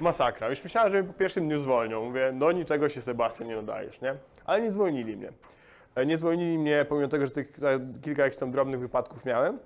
Masakra. 0.00 0.50
Już 0.50 0.64
myślałem, 0.64 0.90
że 0.90 1.02
mnie 1.02 1.12
po 1.12 1.18
pierwszym 1.18 1.48
dniu 1.48 1.60
zwolnią. 1.60 2.04
Mówię, 2.04 2.32
do 2.32 2.52
niczego 2.52 2.88
się 2.88 3.00
Sebastian 3.00 3.48
nie 3.48 3.56
nadajesz, 3.56 4.00
nie? 4.00 4.14
Ale 4.44 4.60
nie 4.60 4.70
zwolnili 4.70 5.16
mnie. 5.16 5.32
E, 5.94 6.06
Nie 6.06 6.18
zwolnili 6.18 6.58
mnie, 6.58 6.86
pomimo 6.88 7.08
tego, 7.08 7.26
że 7.26 7.32
tych 7.32 7.62
e, 7.62 7.80
kilka 8.02 8.22
jakichś 8.22 8.40
tam 8.40 8.50
drobnych 8.50 8.80
wypadków 8.80 9.24
miałem. 9.24 9.58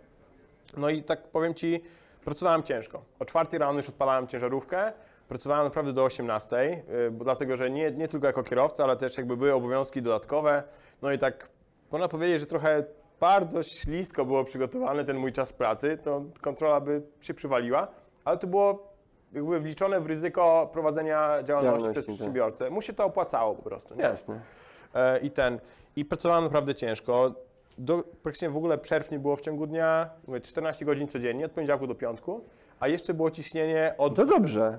No 0.76 0.90
i 0.90 1.02
tak 1.02 1.22
powiem 1.22 1.54
Ci, 1.54 1.82
pracowałem 2.24 2.62
ciężko. 2.62 3.02
O 3.18 3.24
czwartej 3.24 3.58
rano 3.58 3.76
już 3.76 3.88
odpalałem 3.88 4.26
ciężarówkę, 4.26 4.92
pracowałem 5.28 5.64
naprawdę 5.64 5.92
do 5.92 6.04
18, 6.04 6.82
yy, 6.88 7.10
bo 7.10 7.24
dlatego, 7.24 7.56
że 7.56 7.70
nie, 7.70 7.90
nie 7.90 8.08
tylko 8.08 8.26
jako 8.26 8.42
kierowca, 8.42 8.84
ale 8.84 8.96
też 8.96 9.16
jakby 9.16 9.36
były 9.36 9.52
obowiązki 9.54 10.02
dodatkowe. 10.02 10.62
No 11.02 11.12
i 11.12 11.18
tak 11.18 11.48
można 11.90 12.08
powiedzieć, 12.08 12.40
że 12.40 12.46
trochę 12.46 12.84
bardzo 13.20 13.62
ślisko 13.62 14.24
było 14.24 14.44
przygotowany 14.44 15.04
ten 15.04 15.16
mój 15.16 15.32
czas 15.32 15.52
pracy, 15.52 15.98
to 16.02 16.22
kontrola 16.40 16.80
by 16.80 17.02
się 17.20 17.34
przywaliła, 17.34 17.88
ale 18.24 18.38
to 18.38 18.46
było 18.46 18.92
jakby 19.32 19.60
wliczone 19.60 20.00
w 20.00 20.06
ryzyko 20.06 20.70
prowadzenia 20.72 21.42
działalności 21.42 21.46
Działalności, 21.46 21.92
przez 21.92 22.06
tak. 22.06 22.14
przedsiębiorcę. 22.14 22.70
Mu 22.70 22.82
się 22.82 22.92
to 22.92 23.04
opłacało 23.04 23.54
po 23.54 23.62
prostu. 23.62 23.94
Nie? 23.94 24.02
Jasne. 24.02 24.40
E, 24.94 25.18
I 25.18 25.30
ten, 25.30 25.60
i 25.96 26.04
pracowałem 26.04 26.44
naprawdę 26.44 26.74
ciężko. 26.74 27.34
Do, 27.78 28.04
praktycznie 28.22 28.50
w 28.50 28.56
ogóle 28.56 28.78
przerw 28.78 29.10
nie 29.10 29.18
było 29.18 29.36
w 29.36 29.40
ciągu 29.40 29.66
dnia, 29.66 30.10
mówię, 30.26 30.40
14 30.40 30.84
godzin 30.84 31.08
codziennie, 31.08 31.46
od 31.46 31.52
poniedziałku 31.52 31.86
do 31.86 31.94
piątku, 31.94 32.44
a 32.80 32.88
jeszcze 32.88 33.14
było 33.14 33.30
ciśnienie 33.30 33.94
od 33.98 34.16
To 34.16 34.24
dobrze. 34.24 34.78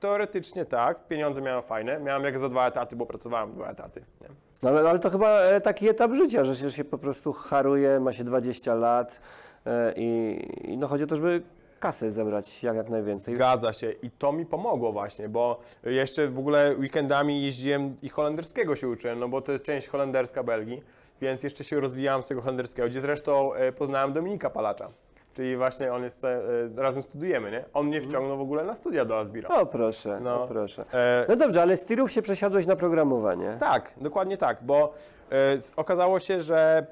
Teoretycznie 0.00 0.64
tak, 0.64 1.06
pieniądze 1.08 1.42
miałem 1.42 1.62
fajne. 1.62 2.00
Miałem 2.00 2.24
jak 2.24 2.38
za 2.38 2.48
dwa 2.48 2.66
etaty, 2.66 2.96
bo 2.96 3.06
pracowałem 3.06 3.52
dwa 3.52 3.68
etaty. 3.68 4.04
Nie? 4.20 4.28
No 4.62 4.70
ale, 4.70 4.88
ale 4.90 4.98
to 4.98 5.10
chyba 5.10 5.40
e, 5.40 5.60
taki 5.60 5.88
etap 5.88 6.12
życia, 6.14 6.44
że 6.44 6.54
się, 6.54 6.70
się 6.70 6.84
po 6.84 6.98
prostu 6.98 7.32
haruje, 7.32 8.00
ma 8.00 8.12
się 8.12 8.24
20 8.24 8.74
lat 8.74 9.20
e, 9.66 9.92
i, 9.96 10.48
i 10.72 10.78
no 10.78 10.88
chodzi 10.88 11.04
o 11.04 11.06
to, 11.06 11.16
żeby 11.16 11.42
kasę 11.80 12.10
zebrać 12.10 12.62
jak, 12.62 12.76
jak 12.76 12.88
najwięcej. 12.88 13.34
Zgadza 13.34 13.72
się 13.72 13.90
i 14.02 14.10
to 14.10 14.32
mi 14.32 14.46
pomogło 14.46 14.92
właśnie, 14.92 15.28
bo 15.28 15.60
jeszcze 15.84 16.28
w 16.28 16.38
ogóle 16.38 16.74
weekendami 16.78 17.42
jeździłem 17.42 17.96
i 18.02 18.08
holenderskiego 18.08 18.76
się 18.76 18.88
uczyłem, 18.88 19.18
no 19.18 19.28
bo 19.28 19.40
to 19.40 19.52
jest 19.52 19.64
część 19.64 19.88
holenderska 19.88 20.42
Belgii, 20.42 20.82
więc 21.20 21.42
jeszcze 21.42 21.64
się 21.64 21.80
rozwijałem 21.80 22.22
z 22.22 22.26
tego 22.26 22.40
holenderskiego, 22.40 22.88
gdzie 22.88 23.00
zresztą 23.00 23.54
e, 23.54 23.72
poznałem 23.72 24.12
Dominika 24.12 24.50
Palacza. 24.50 24.88
Czyli 25.36 25.56
właśnie 25.56 25.92
on 25.92 26.02
jest, 26.02 26.24
e, 26.24 26.28
e, 26.76 26.82
razem 26.82 27.02
studujemy, 27.02 27.50
nie? 27.50 27.64
On 27.74 27.86
mnie 27.86 28.00
wciągnął 28.02 28.38
w 28.38 28.40
ogóle 28.40 28.64
na 28.64 28.74
studia 28.74 29.04
do 29.04 29.18
Asbira. 29.18 29.48
O 29.48 29.66
proszę, 29.66 30.20
No. 30.22 30.44
o 30.44 30.48
proszę. 30.48 30.84
E, 30.92 31.26
No 31.28 31.36
dobrze, 31.36 31.62
ale 31.62 31.76
z 31.76 31.84
tirów 31.84 32.12
się 32.12 32.22
przesiadłeś 32.22 32.66
na 32.66 32.76
programowanie. 32.76 33.56
Tak, 33.60 33.94
dokładnie 34.00 34.36
tak, 34.36 34.58
bo 34.62 34.92
e, 35.32 35.36
s- 35.52 35.72
okazało 35.76 36.18
się, 36.18 36.42
że 36.42 36.86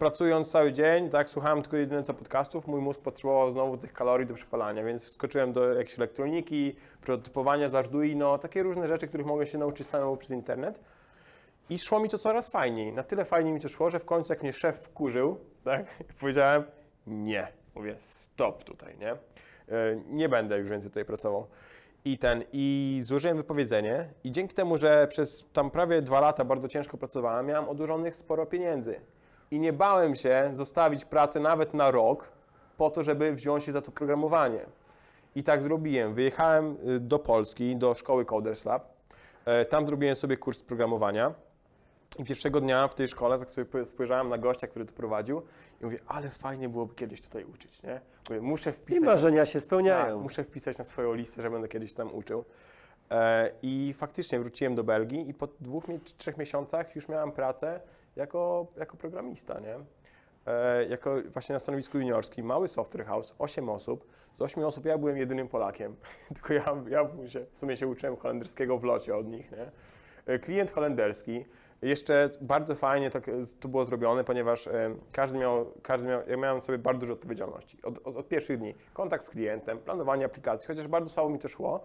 pracując 0.00 0.50
cały 0.50 0.72
dzień, 0.72 1.10
tak, 1.10 1.28
słuchałem 1.28 1.62
tylko 1.62 1.76
jedynie 1.76 2.02
co 2.02 2.14
podcastów, 2.14 2.66
mój 2.66 2.80
mózg 2.80 3.00
potrzebował 3.00 3.50
znowu 3.50 3.76
tych 3.76 3.92
kalorii 3.92 4.26
do 4.26 4.34
przepalania, 4.34 4.84
więc 4.84 5.04
wskoczyłem 5.04 5.52
do 5.52 5.74
jakiejś 5.74 5.98
elektroniki, 5.98 6.76
prototypowania 7.00 7.68
z 7.68 7.74
Arduino, 7.74 8.38
takie 8.38 8.62
różne 8.62 8.88
rzeczy, 8.88 9.08
których 9.08 9.26
mogłem 9.26 9.46
się 9.46 9.58
nauczyć 9.58 9.86
samemu 9.86 10.16
przez 10.16 10.30
internet. 10.30 10.80
I 11.70 11.78
szło 11.78 12.00
mi 12.00 12.08
to 12.08 12.18
coraz 12.18 12.50
fajniej. 12.50 12.92
Na 12.92 13.02
tyle 13.02 13.24
fajnie 13.24 13.52
mi 13.52 13.60
to 13.60 13.68
szło, 13.68 13.90
że 13.90 13.98
w 13.98 14.04
końcu 14.04 14.32
jak 14.32 14.42
mnie 14.42 14.52
szef 14.52 14.78
wkurzył, 14.78 15.38
tak, 15.64 15.86
powiedziałem 16.20 16.64
nie. 17.06 17.48
Mówię 17.74 17.96
stop 17.98 18.64
tutaj, 18.64 18.98
nie? 18.98 19.12
E, 19.12 19.16
Nie 20.06 20.28
będę 20.28 20.58
już 20.58 20.68
więcej 20.68 20.90
tutaj 20.90 21.04
pracował. 21.04 21.46
I 22.04 22.18
ten, 22.18 22.44
i 22.52 22.98
złożyłem 23.02 23.36
wypowiedzenie 23.36 24.08
i 24.24 24.32
dzięki 24.32 24.54
temu, 24.54 24.78
że 24.78 25.06
przez 25.08 25.44
tam 25.52 25.70
prawie 25.70 26.02
dwa 26.02 26.20
lata 26.20 26.44
bardzo 26.44 26.68
ciężko 26.68 26.98
pracowałem, 26.98 27.46
miałem 27.46 27.68
odłożonych 27.68 28.14
sporo 28.14 28.46
pieniędzy. 28.46 29.00
I 29.50 29.60
nie 29.60 29.72
bałem 29.72 30.14
się 30.16 30.50
zostawić 30.52 31.04
pracy 31.04 31.40
nawet 31.40 31.74
na 31.74 31.90
rok 31.90 32.28
po 32.76 32.90
to, 32.90 33.02
żeby 33.02 33.32
wziąć 33.34 33.64
się 33.64 33.72
za 33.72 33.80
to 33.80 33.90
programowanie. 33.92 34.60
I 35.34 35.42
tak 35.42 35.62
zrobiłem. 35.62 36.14
Wyjechałem 36.14 36.76
y, 36.88 37.00
do 37.00 37.18
Polski, 37.18 37.76
do 37.76 37.94
szkoły 37.94 38.24
Coders 38.24 38.64
Lab. 38.64 38.84
E, 39.44 39.64
Tam 39.64 39.86
zrobiłem 39.86 40.14
sobie 40.14 40.36
kurs 40.36 40.62
programowania. 40.62 41.34
I 42.18 42.24
pierwszego 42.24 42.60
dnia 42.60 42.88
w 42.88 42.94
tej 42.94 43.08
szkole 43.08 43.38
tak 43.38 43.50
sobie 43.50 43.64
po- 43.64 43.86
spojrzałem 43.86 44.28
na 44.28 44.38
gościa, 44.38 44.66
który 44.66 44.84
to 44.84 44.92
prowadził 44.92 45.42
i 45.80 45.84
mówię, 45.84 45.98
ale 46.06 46.30
fajnie 46.30 46.68
byłoby 46.68 46.94
kiedyś 46.94 47.20
tutaj 47.20 47.44
uczyć, 47.44 47.82
nie? 47.82 48.00
Mówię, 48.28 48.40
muszę 48.40 48.70
I 48.70 48.72
wpisać... 48.72 49.02
marzenia 49.04 49.46
się 49.46 49.52
Tak, 49.52 49.62
spełniają. 49.62 50.20
muszę 50.20 50.44
wpisać 50.44 50.78
na 50.78 50.84
swoją 50.84 51.14
listę, 51.14 51.42
że 51.42 51.50
będę 51.50 51.68
kiedyś 51.68 51.94
tam 51.94 52.14
uczył. 52.14 52.44
E, 53.10 53.50
I 53.62 53.94
faktycznie 53.98 54.40
wróciłem 54.40 54.74
do 54.74 54.84
Belgii 54.84 55.28
i 55.28 55.34
po 55.34 55.46
dwóch, 55.60 55.84
trzech 56.16 56.38
miesiącach 56.38 56.96
już 56.96 57.08
miałem 57.08 57.32
pracę 57.32 57.80
jako, 58.16 58.66
jako 58.76 58.96
programista, 58.96 59.60
nie? 59.60 59.76
E, 60.46 60.84
jako 60.84 61.16
właśnie 61.32 61.52
na 61.52 61.58
stanowisku 61.58 61.98
juniorskim, 61.98 62.46
mały 62.46 62.68
software 62.68 63.06
house, 63.06 63.34
8 63.38 63.68
osób. 63.68 64.06
Z 64.36 64.42
8 64.42 64.64
osób 64.64 64.84
ja 64.84 64.98
byłem 64.98 65.16
jedynym 65.16 65.48
Polakiem, 65.48 65.96
tylko 66.34 66.54
ja, 66.54 66.76
ja 66.88 67.28
się, 67.28 67.46
w 67.50 67.58
sumie 67.58 67.76
się 67.76 67.86
uczyłem 67.86 68.16
holenderskiego 68.16 68.78
w 68.78 68.84
locie 68.84 69.16
od 69.16 69.26
nich, 69.26 69.52
nie? 69.52 69.70
E, 70.26 70.38
Klient 70.38 70.70
holenderski. 70.70 71.44
Jeszcze 71.82 72.28
bardzo 72.40 72.74
fajnie 72.74 73.10
tak, 73.10 73.24
to 73.60 73.68
było 73.68 73.84
zrobione, 73.84 74.24
ponieważ 74.24 74.68
każdy 75.12 75.38
miał, 75.38 75.72
każdy 75.82 76.08
miał, 76.08 76.20
ja 76.28 76.36
miałem 76.36 76.60
sobie 76.60 76.78
bardzo 76.78 77.00
dużo 77.00 77.14
odpowiedzialności. 77.14 77.82
Od, 77.82 78.06
od, 78.06 78.16
od 78.16 78.28
pierwszych 78.28 78.58
dni. 78.58 78.74
Kontakt 78.92 79.24
z 79.24 79.30
klientem, 79.30 79.78
planowanie 79.78 80.24
aplikacji, 80.24 80.66
chociaż 80.66 80.88
bardzo 80.88 81.10
słabo 81.10 81.30
mi 81.30 81.38
to 81.38 81.48
szło, 81.48 81.84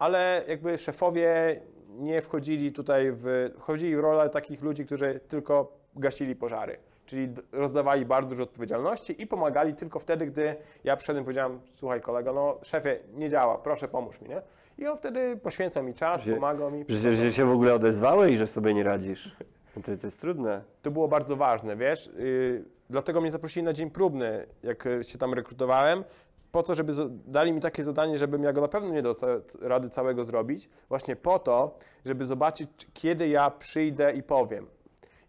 ale 0.00 0.44
jakby 0.48 0.78
szefowie 0.78 1.60
nie 1.88 2.22
wchodzili 2.22 2.72
tutaj 2.72 3.12
w, 3.12 3.50
wchodzili 3.58 3.96
w 3.96 4.00
rolę 4.00 4.30
takich 4.30 4.62
ludzi, 4.62 4.86
którzy 4.86 5.20
tylko 5.28 5.72
gasili 5.96 6.36
pożary. 6.36 6.76
Czyli 7.06 7.28
rozdawali 7.52 8.04
bardzo 8.06 8.30
dużo 8.30 8.42
odpowiedzialności 8.42 9.22
i 9.22 9.26
pomagali 9.26 9.74
tylko 9.74 9.98
wtedy, 9.98 10.26
gdy 10.26 10.54
ja 10.84 10.96
przyszedłem 10.96 11.22
i 11.22 11.24
powiedziałem, 11.24 11.60
słuchaj 11.76 12.00
kolego, 12.00 12.32
no 12.32 12.58
szefie, 12.62 12.98
nie 13.14 13.28
działa, 13.28 13.58
proszę 13.58 13.88
pomóż 13.88 14.20
mi, 14.20 14.28
nie? 14.28 14.42
I 14.78 14.86
on 14.86 14.96
wtedy 14.96 15.36
poświęca 15.36 15.82
mi 15.82 15.94
czas, 15.94 16.22
Że- 16.22 16.34
pomaga 16.34 16.70
mi. 16.70 16.84
Że, 16.88 17.12
że 17.12 17.32
się 17.32 17.44
w 17.44 17.52
ogóle 17.52 17.74
odezwałeś, 17.74 18.38
że 18.38 18.46
sobie 18.46 18.74
nie 18.74 18.82
radzisz. 18.84 19.36
No 19.76 19.82
To, 19.82 19.96
to 19.96 20.06
jest 20.06 20.20
trudne. 20.20 20.62
to 20.82 20.90
było 20.90 21.08
bardzo 21.08 21.36
ważne, 21.36 21.76
wiesz. 21.76 22.10
Yy, 22.18 22.64
dlatego 22.90 23.20
mnie 23.20 23.30
zaprosili 23.30 23.64
na 23.64 23.72
dzień 23.72 23.90
próbny, 23.90 24.46
jak 24.62 24.88
się 25.02 25.18
tam 25.18 25.34
rekrutowałem, 25.34 26.04
po 26.52 26.62
to, 26.62 26.74
żeby 26.74 26.92
dali 27.26 27.52
mi 27.52 27.60
takie 27.60 27.84
zadanie, 27.84 28.18
żebym 28.18 28.42
ja 28.42 28.52
go 28.52 28.60
na 28.60 28.68
pewno 28.68 28.90
nie 28.90 29.02
dał 29.02 29.14
rady 29.62 29.90
całego 29.90 30.24
zrobić, 30.24 30.70
właśnie 30.88 31.16
po 31.16 31.38
to, 31.38 31.76
żeby 32.04 32.26
zobaczyć, 32.26 32.68
czy- 32.76 32.86
kiedy 32.94 33.28
ja 33.28 33.50
przyjdę 33.50 34.12
i 34.12 34.22
powiem. 34.22 34.66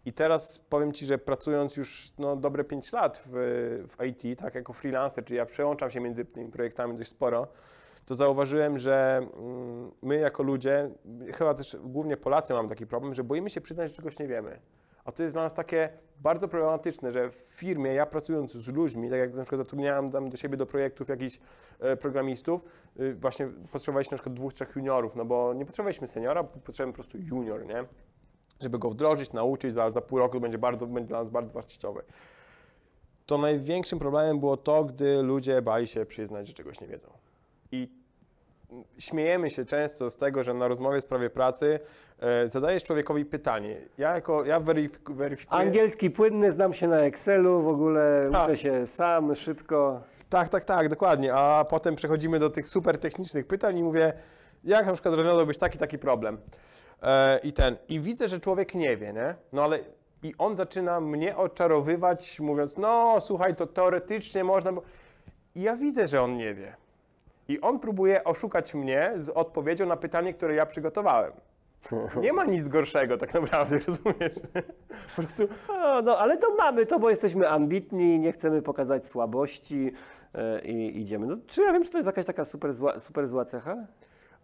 I 0.04 0.12
teraz 0.12 0.58
powiem 0.58 0.92
Ci, 0.92 1.06
że 1.06 1.18
pracując 1.18 1.76
już 1.76 2.12
no, 2.18 2.36
dobre 2.36 2.64
5 2.64 2.92
lat 2.92 3.22
w, 3.26 3.32
w 3.88 4.04
IT, 4.04 4.38
tak 4.38 4.54
jako 4.54 4.72
freelancer, 4.72 5.24
czyli 5.24 5.38
ja 5.38 5.46
przełączam 5.46 5.90
się 5.90 6.00
między 6.00 6.24
tymi 6.24 6.50
projektami 6.50 6.96
dość 6.96 7.10
sporo, 7.10 7.48
to 8.06 8.14
zauważyłem, 8.14 8.78
że 8.78 9.26
mm, 9.42 9.90
my 10.02 10.16
jako 10.18 10.42
ludzie, 10.42 10.90
chyba 11.34 11.54
też 11.54 11.76
głównie 11.80 12.16
Polacy 12.16 12.54
mamy 12.54 12.68
taki 12.68 12.86
problem, 12.86 13.14
że 13.14 13.24
boimy 13.24 13.50
się 13.50 13.60
przyznać, 13.60 13.88
że 13.90 13.96
czegoś 13.96 14.18
nie 14.18 14.26
wiemy. 14.28 14.60
A 15.04 15.12
to 15.12 15.22
jest 15.22 15.34
dla 15.34 15.42
nas 15.42 15.54
takie 15.54 15.88
bardzo 16.20 16.48
problematyczne, 16.48 17.12
że 17.12 17.30
w 17.30 17.34
firmie, 17.34 17.94
ja 17.94 18.06
pracując 18.06 18.52
z 18.52 18.68
ludźmi, 18.68 19.10
tak 19.10 19.18
jak 19.18 19.34
na 19.34 19.42
przykład 19.42 19.60
zatrudniałem 19.60 20.10
tam 20.10 20.30
do 20.30 20.36
siebie 20.36 20.56
do 20.56 20.66
projektów 20.66 21.08
jakichś 21.08 21.38
e, 21.80 21.96
programistów, 21.96 22.64
y, 23.00 23.14
właśnie 23.14 23.48
potrzebowaliśmy 23.72 24.14
na 24.14 24.18
przykład 24.18 24.34
dwóch, 24.34 24.54
trzech 24.54 24.76
juniorów, 24.76 25.16
no 25.16 25.24
bo 25.24 25.54
nie 25.54 25.66
potrzebowaliśmy 25.66 26.06
seniora, 26.06 26.44
potrzebujemy 26.44 26.92
po 26.92 27.02
prostu 27.02 27.18
junior, 27.18 27.66
nie? 27.66 27.84
Żeby 28.60 28.78
go 28.78 28.90
wdrożyć, 28.90 29.32
nauczyć, 29.32 29.72
za, 29.72 29.90
za 29.90 30.00
pół 30.00 30.18
roku 30.18 30.40
będzie, 30.40 30.58
bardzo, 30.58 30.86
będzie 30.86 31.08
dla 31.08 31.20
nas 31.20 31.30
bardzo 31.30 31.54
wartościowy. 31.54 32.02
To 33.26 33.38
największym 33.38 33.98
problemem 33.98 34.40
było 34.40 34.56
to, 34.56 34.84
gdy 34.84 35.22
ludzie 35.22 35.62
bali 35.62 35.86
się 35.86 36.06
przyznać, 36.06 36.46
że 36.46 36.52
czegoś 36.52 36.80
nie 36.80 36.86
wiedzą. 36.86 37.08
I 37.72 38.01
śmiejemy 38.98 39.50
się 39.50 39.64
często 39.64 40.10
z 40.10 40.16
tego, 40.16 40.42
że 40.42 40.54
na 40.54 40.68
rozmowie 40.68 41.00
w 41.00 41.04
sprawie 41.04 41.30
pracy 41.30 41.80
e, 42.20 42.48
zadajesz 42.48 42.82
człowiekowi 42.84 43.24
pytanie. 43.24 43.76
Ja 43.98 44.14
jako, 44.14 44.44
ja 44.44 44.60
weryfik, 44.60 45.10
weryfikuję... 45.10 45.60
Angielski 45.60 46.10
płynny, 46.10 46.52
znam 46.52 46.74
się 46.74 46.88
na 46.88 47.00
Excelu, 47.00 47.62
w 47.62 47.68
ogóle 47.68 48.28
Tak. 48.32 48.44
uczę 48.44 48.56
się 48.56 48.86
sam, 48.86 49.34
szybko. 49.34 50.00
Tak, 50.28 50.48
tak, 50.48 50.64
tak, 50.64 50.88
dokładnie. 50.88 51.34
A 51.34 51.64
potem 51.64 51.96
przechodzimy 51.96 52.38
do 52.38 52.50
tych 52.50 52.68
super 52.68 52.98
technicznych 52.98 53.46
pytań 53.46 53.78
i 53.78 53.82
mówię, 53.82 54.12
jak 54.64 54.86
na 54.86 54.92
przykład 54.92 55.14
rozwiązałbyś 55.14 55.58
taki, 55.58 55.78
taki 55.78 55.98
problem. 55.98 56.38
E, 57.02 57.38
I 57.44 57.52
ten. 57.52 57.76
I 57.88 58.00
widzę, 58.00 58.28
że 58.28 58.40
człowiek 58.40 58.74
nie 58.74 58.96
wie, 58.96 59.12
nie? 59.12 59.34
No 59.52 59.64
ale 59.64 59.78
i 60.22 60.34
on 60.38 60.56
zaczyna 60.56 61.00
mnie 61.00 61.36
oczarowywać, 61.36 62.40
mówiąc, 62.40 62.76
no 62.78 63.16
słuchaj, 63.20 63.56
to 63.56 63.66
teoretycznie 63.66 64.44
można. 64.44 64.72
bo-" 64.72 64.82
I 65.54 65.62
ja 65.62 65.76
widzę, 65.76 66.08
że 66.08 66.22
on 66.22 66.36
nie 66.36 66.54
wie. 66.54 66.74
I 67.48 67.60
on 67.60 67.78
próbuje 67.78 68.24
oszukać 68.24 68.74
mnie 68.74 69.12
z 69.14 69.28
odpowiedzią 69.28 69.86
na 69.86 69.96
pytanie, 69.96 70.34
które 70.34 70.54
ja 70.54 70.66
przygotowałem. 70.66 71.32
Nie 72.20 72.32
ma 72.32 72.44
nic 72.44 72.68
gorszego 72.68 73.18
tak 73.18 73.34
naprawdę, 73.34 73.78
rozumiesz? 73.88 74.34
Po 75.16 75.22
prostu 75.22 75.48
No, 75.68 76.02
no, 76.02 76.18
ale 76.18 76.36
to 76.38 76.54
mamy 76.54 76.86
to, 76.86 76.98
bo 76.98 77.10
jesteśmy 77.10 77.48
ambitni, 77.48 78.18
nie 78.18 78.32
chcemy 78.32 78.62
pokazać 78.62 79.06
słabości 79.06 79.92
e, 80.34 80.60
i 80.64 81.00
idziemy. 81.00 81.26
No, 81.26 81.36
czy 81.46 81.62
ja 81.62 81.72
wiem, 81.72 81.84
czy 81.84 81.90
to 81.90 81.98
jest 81.98 82.06
jakaś 82.06 82.26
taka 82.26 82.44
super 82.44 82.72
zła, 82.72 82.98
super 82.98 83.26
zła 83.28 83.44
cecha? 83.44 83.76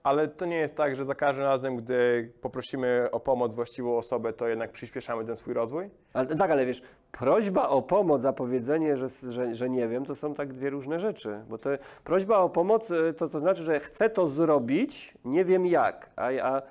Ale 0.08 0.28
to 0.28 0.46
nie 0.46 0.56
jest 0.56 0.74
tak, 0.74 0.96
że 0.96 1.04
za 1.04 1.14
każdym 1.14 1.44
razem, 1.44 1.76
gdy 1.76 2.32
poprosimy 2.40 3.08
o 3.12 3.20
pomoc 3.20 3.54
właściwą 3.54 3.96
osobę, 3.96 4.32
to 4.32 4.48
jednak 4.48 4.72
przyspieszamy 4.72 5.24
ten 5.24 5.36
swój 5.36 5.54
rozwój? 5.54 5.90
Ale, 6.12 6.26
tak, 6.26 6.50
ale 6.50 6.66
wiesz, 6.66 6.82
prośba 7.12 7.68
o 7.68 7.82
pomoc, 7.82 8.24
a 8.24 8.32
powiedzenie, 8.32 8.96
że, 8.96 9.08
że, 9.28 9.54
że 9.54 9.70
nie 9.70 9.88
wiem, 9.88 10.04
to 10.04 10.14
są 10.14 10.34
tak 10.34 10.52
dwie 10.52 10.70
różne 10.70 11.00
rzeczy. 11.00 11.40
Bo 11.48 11.58
to 11.58 11.70
prośba 12.04 12.38
o 12.38 12.48
pomoc 12.48 12.90
e, 12.90 13.12
to, 13.12 13.28
to 13.28 13.40
znaczy, 13.40 13.62
że 13.62 13.80
chcę 13.80 14.10
to 14.10 14.28
zrobić, 14.28 15.14
nie 15.24 15.44
wiem 15.44 15.66
jak, 15.66 16.10
a, 16.16 16.28
a 16.42 16.62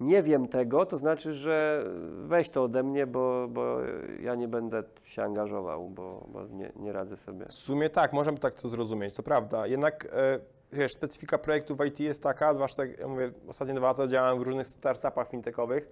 nie 0.00 0.22
wiem 0.22 0.48
tego, 0.48 0.86
to 0.86 0.98
znaczy, 0.98 1.32
że 1.32 1.84
weź 2.18 2.50
to 2.50 2.62
ode 2.62 2.82
mnie, 2.82 3.06
bo, 3.06 3.48
bo 3.48 3.78
ja 4.20 4.34
nie 4.34 4.48
będę 4.48 4.82
się 5.04 5.22
angażował, 5.22 5.88
bo, 5.88 6.26
bo 6.28 6.46
nie, 6.46 6.72
nie 6.76 6.92
radzę 6.92 7.16
sobie. 7.16 7.46
W 7.46 7.52
sumie 7.52 7.90
tak, 7.90 8.12
możemy 8.12 8.38
tak 8.38 8.54
to 8.54 8.68
zrozumieć, 8.68 9.14
to 9.14 9.22
prawda. 9.22 9.66
Jednak 9.66 10.08
e, 10.12 10.55
wiesz, 10.72 10.94
specyfika 10.94 11.38
projektu 11.38 11.76
w 11.76 11.84
IT 11.84 12.00
jest 12.00 12.22
taka, 12.22 12.54
zwłaszcza 12.54 12.84
jak 12.84 12.98
ja 12.98 13.08
mówię, 13.08 13.32
ostatnie 13.48 13.74
dwa 13.74 13.86
lata 13.86 14.06
działałem 14.06 14.38
w 14.38 14.42
różnych 14.42 14.66
startupach 14.66 15.28
fintechowych, 15.28 15.88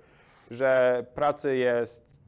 że 0.51 1.05
pracy 1.15 1.57
jest 1.57 2.25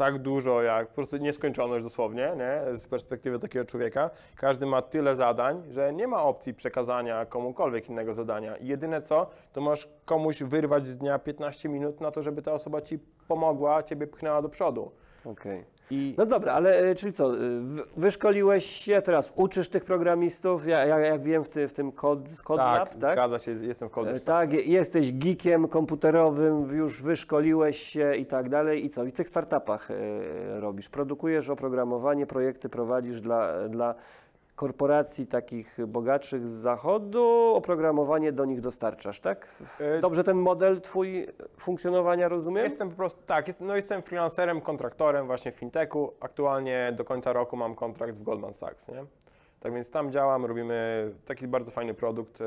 tak 0.00 0.18
dużo, 0.18 0.62
jak 0.62 0.88
po 0.88 0.94
prostu 0.94 1.16
nieskończoność 1.16 1.84
dosłownie, 1.84 2.32
nie? 2.36 2.76
z 2.76 2.86
perspektywy 2.86 3.38
takiego 3.38 3.64
człowieka. 3.64 4.10
Każdy 4.36 4.66
ma 4.66 4.82
tyle 4.82 5.16
zadań, 5.16 5.62
że 5.70 5.92
nie 5.92 6.08
ma 6.08 6.22
opcji 6.22 6.54
przekazania 6.54 7.26
komukolwiek 7.26 7.88
innego 7.88 8.12
zadania. 8.12 8.56
I 8.56 8.66
jedyne 8.66 9.02
co, 9.02 9.26
to 9.52 9.60
możesz 9.60 9.88
komuś 10.04 10.42
wyrwać 10.42 10.86
z 10.86 10.96
dnia 10.96 11.18
15 11.18 11.68
minut 11.68 12.00
na 12.00 12.10
to, 12.10 12.22
żeby 12.22 12.42
ta 12.42 12.52
osoba 12.52 12.80
ci 12.80 12.98
pomogła, 13.28 13.82
ciebie 13.82 14.06
pchnęła 14.06 14.42
do 14.42 14.48
przodu. 14.48 14.92
Okej. 15.24 15.64
I 15.92 16.14
No 16.18 16.26
dobra, 16.26 16.52
ale 16.52 16.78
e, 16.78 16.94
czyli 16.94 17.12
co, 17.12 17.34
e, 17.34 17.38
wy- 17.60 17.82
wyszkoliłeś 17.96 18.64
się, 18.66 19.02
teraz 19.02 19.32
uczysz 19.36 19.68
tych 19.68 19.84
programistów, 19.84 20.66
ja, 20.66 20.84
ja, 20.86 20.98
jak 20.98 21.22
wiem 21.22 21.44
w, 21.44 21.48
ty, 21.48 21.68
w 21.68 21.72
tym 21.72 21.92
Code, 21.92 22.30
code 22.44 22.62
tak, 22.62 22.78
Lab, 22.78 22.88
tak? 23.00 23.12
zgadza 23.12 23.38
się, 23.38 23.50
jestem 23.50 23.88
w 23.88 23.98
E. 23.98 24.20
Tak, 24.20 24.52
je- 24.52 24.62
jesteś 24.62 25.12
geekiem 25.12 25.68
komputerowym, 25.68 26.76
już 26.76 27.02
wyszkoliłeś 27.02 27.76
się 27.78 28.14
i 28.14 28.26
tak 28.26 28.48
dalej. 28.48 28.84
I 28.84 28.90
co? 28.90 29.04
I 29.04 29.10
w 29.10 29.12
tych 29.12 29.28
startupach 29.28 29.90
e, 29.90 30.60
robisz? 30.60 30.88
Produkujesz 30.88 31.48
oprogramowanie, 31.50 32.26
projekty 32.26 32.68
prowadzisz 32.68 33.20
dla, 33.20 33.68
dla 33.68 33.94
korporacji 34.60 35.26
takich 35.26 35.76
bogatszych 35.86 36.48
z 36.48 36.50
zachodu, 36.50 37.52
oprogramowanie 37.54 38.32
do 38.32 38.44
nich 38.44 38.60
dostarczasz, 38.60 39.20
tak? 39.20 39.48
E, 39.80 40.00
Dobrze 40.00 40.24
ten 40.24 40.36
model 40.36 40.80
twój 40.80 41.26
funkcjonowania 41.58 42.28
rozumiem? 42.28 42.64
Jestem 42.64 42.90
po 42.90 42.96
prostu, 42.96 43.20
tak, 43.26 43.46
jest, 43.46 43.60
no 43.60 43.76
jestem 43.76 44.02
freelancerem, 44.02 44.60
kontraktorem 44.60 45.26
właśnie 45.26 45.52
w 45.52 45.54
fintechu. 45.54 46.12
Aktualnie 46.20 46.92
do 46.96 47.04
końca 47.04 47.32
roku 47.32 47.56
mam 47.56 47.74
kontrakt 47.74 48.18
w 48.18 48.22
Goldman 48.22 48.54
Sachs, 48.54 48.88
nie? 48.88 49.04
Tak 49.60 49.74
więc 49.74 49.90
tam 49.90 50.10
działam, 50.10 50.44
robimy 50.44 51.10
taki 51.24 51.48
bardzo 51.48 51.70
fajny 51.70 51.94
produkt. 51.94 52.42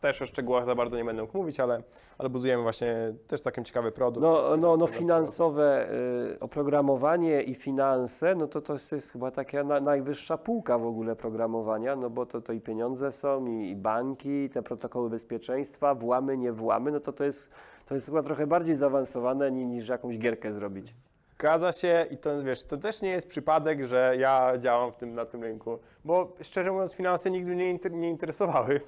Też 0.00 0.22
o 0.22 0.26
szczegółach 0.26 0.66
za 0.66 0.74
bardzo 0.74 0.96
nie 0.96 1.04
będę 1.04 1.22
mógł 1.22 1.38
mówić, 1.38 1.60
ale, 1.60 1.82
ale 2.18 2.28
budujemy 2.28 2.62
właśnie 2.62 3.14
też 3.26 3.40
taki 3.40 3.62
ciekawy 3.62 3.92
produkt. 3.92 4.22
No, 4.22 4.56
no, 4.56 4.76
no 4.76 4.86
finansowe 4.86 5.88
y, 6.32 6.38
oprogramowanie 6.40 7.42
i 7.42 7.54
finanse, 7.54 8.34
no 8.34 8.46
to 8.46 8.60
to 8.60 8.72
jest 8.72 9.12
chyba 9.12 9.30
taka 9.30 9.64
na, 9.64 9.80
najwyższa 9.80 10.38
półka 10.38 10.78
w 10.78 10.86
ogóle 10.86 11.16
programowania, 11.16 11.96
no 11.96 12.10
bo 12.10 12.26
to, 12.26 12.40
to 12.40 12.52
i 12.52 12.60
pieniądze 12.60 13.12
są, 13.12 13.46
i, 13.46 13.70
i 13.70 13.76
banki, 13.76 14.30
i 14.30 14.50
te 14.50 14.62
protokoły 14.62 15.10
bezpieczeństwa, 15.10 15.94
włamy, 15.94 16.36
nie 16.36 16.52
włamy, 16.52 16.90
no 16.92 17.00
to 17.00 17.12
to 17.12 17.24
jest, 17.24 17.50
to 17.86 17.94
jest 17.94 18.06
chyba 18.06 18.22
trochę 18.22 18.46
bardziej 18.46 18.76
zaawansowane 18.76 19.50
ni, 19.50 19.66
niż 19.66 19.88
jakąś 19.88 20.18
gierkę 20.18 20.52
zrobić. 20.52 20.86
Zgadza 21.40 21.72
się 21.72 22.06
i 22.10 22.16
to 22.16 22.42
wiesz, 22.42 22.64
to 22.64 22.76
też 22.76 23.02
nie 23.02 23.10
jest 23.10 23.28
przypadek, 23.28 23.86
że 23.86 24.14
ja 24.18 24.58
działam 24.58 24.92
w 24.92 24.96
tym, 24.96 25.12
na 25.12 25.26
tym 25.26 25.42
rynku, 25.42 25.78
bo 26.04 26.32
szczerze 26.42 26.72
mówiąc 26.72 26.92
finanse 26.92 27.30
nigdy 27.30 27.50
mnie 27.50 27.64
nie, 27.64 27.70
inter, 27.70 27.92
nie 27.92 28.10
interesowały. 28.10 28.80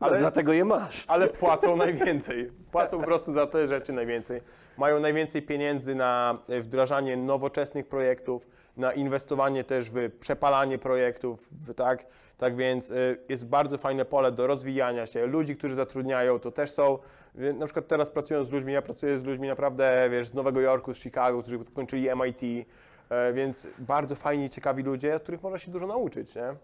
Ale 0.00 0.10
Ale, 0.10 0.20
dlatego 0.20 0.52
je 0.52 0.64
masz. 0.64 1.04
ale 1.08 1.28
płacą 1.28 1.76
najwięcej. 1.86 2.50
Płacą 2.72 2.98
po 2.98 3.04
prostu 3.04 3.32
za 3.32 3.46
te 3.46 3.68
rzeczy 3.68 3.92
najwięcej. 3.92 4.40
Mają 4.78 5.00
najwięcej 5.00 5.42
pieniędzy 5.42 5.94
na 5.94 6.38
e, 6.48 6.60
wdrażanie 6.60 7.16
nowoczesnych 7.16 7.88
projektów, 7.88 8.46
na 8.76 8.92
inwestowanie 8.92 9.64
też 9.64 9.90
w 9.90 10.10
przepalanie 10.20 10.78
projektów, 10.78 11.50
tak? 11.76 12.06
Tak 12.38 12.56
więc 12.56 12.90
y, 12.90 13.18
jest 13.28 13.46
bardzo 13.46 13.78
fajne 13.78 14.04
pole 14.04 14.32
do 14.32 14.46
rozwijania 14.46 15.06
się. 15.06 15.26
Ludzi, 15.26 15.56
którzy 15.56 15.74
zatrudniają, 15.74 16.38
to 16.38 16.50
też 16.52 16.70
są, 16.70 16.98
na 17.34 17.64
przykład 17.66 17.88
teraz 17.88 18.10
pracując 18.10 18.48
z 18.48 18.52
ludźmi, 18.52 18.72
ja 18.72 18.82
pracuję 18.82 19.18
z 19.18 19.24
ludźmi 19.24 19.48
naprawdę, 19.48 20.08
wiesz, 20.10 20.26
z 20.26 20.34
Nowego 20.34 20.60
Jorku, 20.60 20.94
z 20.94 20.98
Chicago, 20.98 21.42
którzy 21.42 21.58
kończyli 21.74 22.08
MIT, 22.16 22.66
e, 23.08 23.32
więc 23.32 23.68
bardzo 23.78 24.14
fajni, 24.14 24.50
ciekawi 24.50 24.82
ludzie, 24.82 25.14
od 25.14 25.22
których 25.22 25.42
można 25.42 25.58
się 25.58 25.70
dużo 25.70 25.86
nauczyć, 25.86 26.34
nie? 26.34 26.54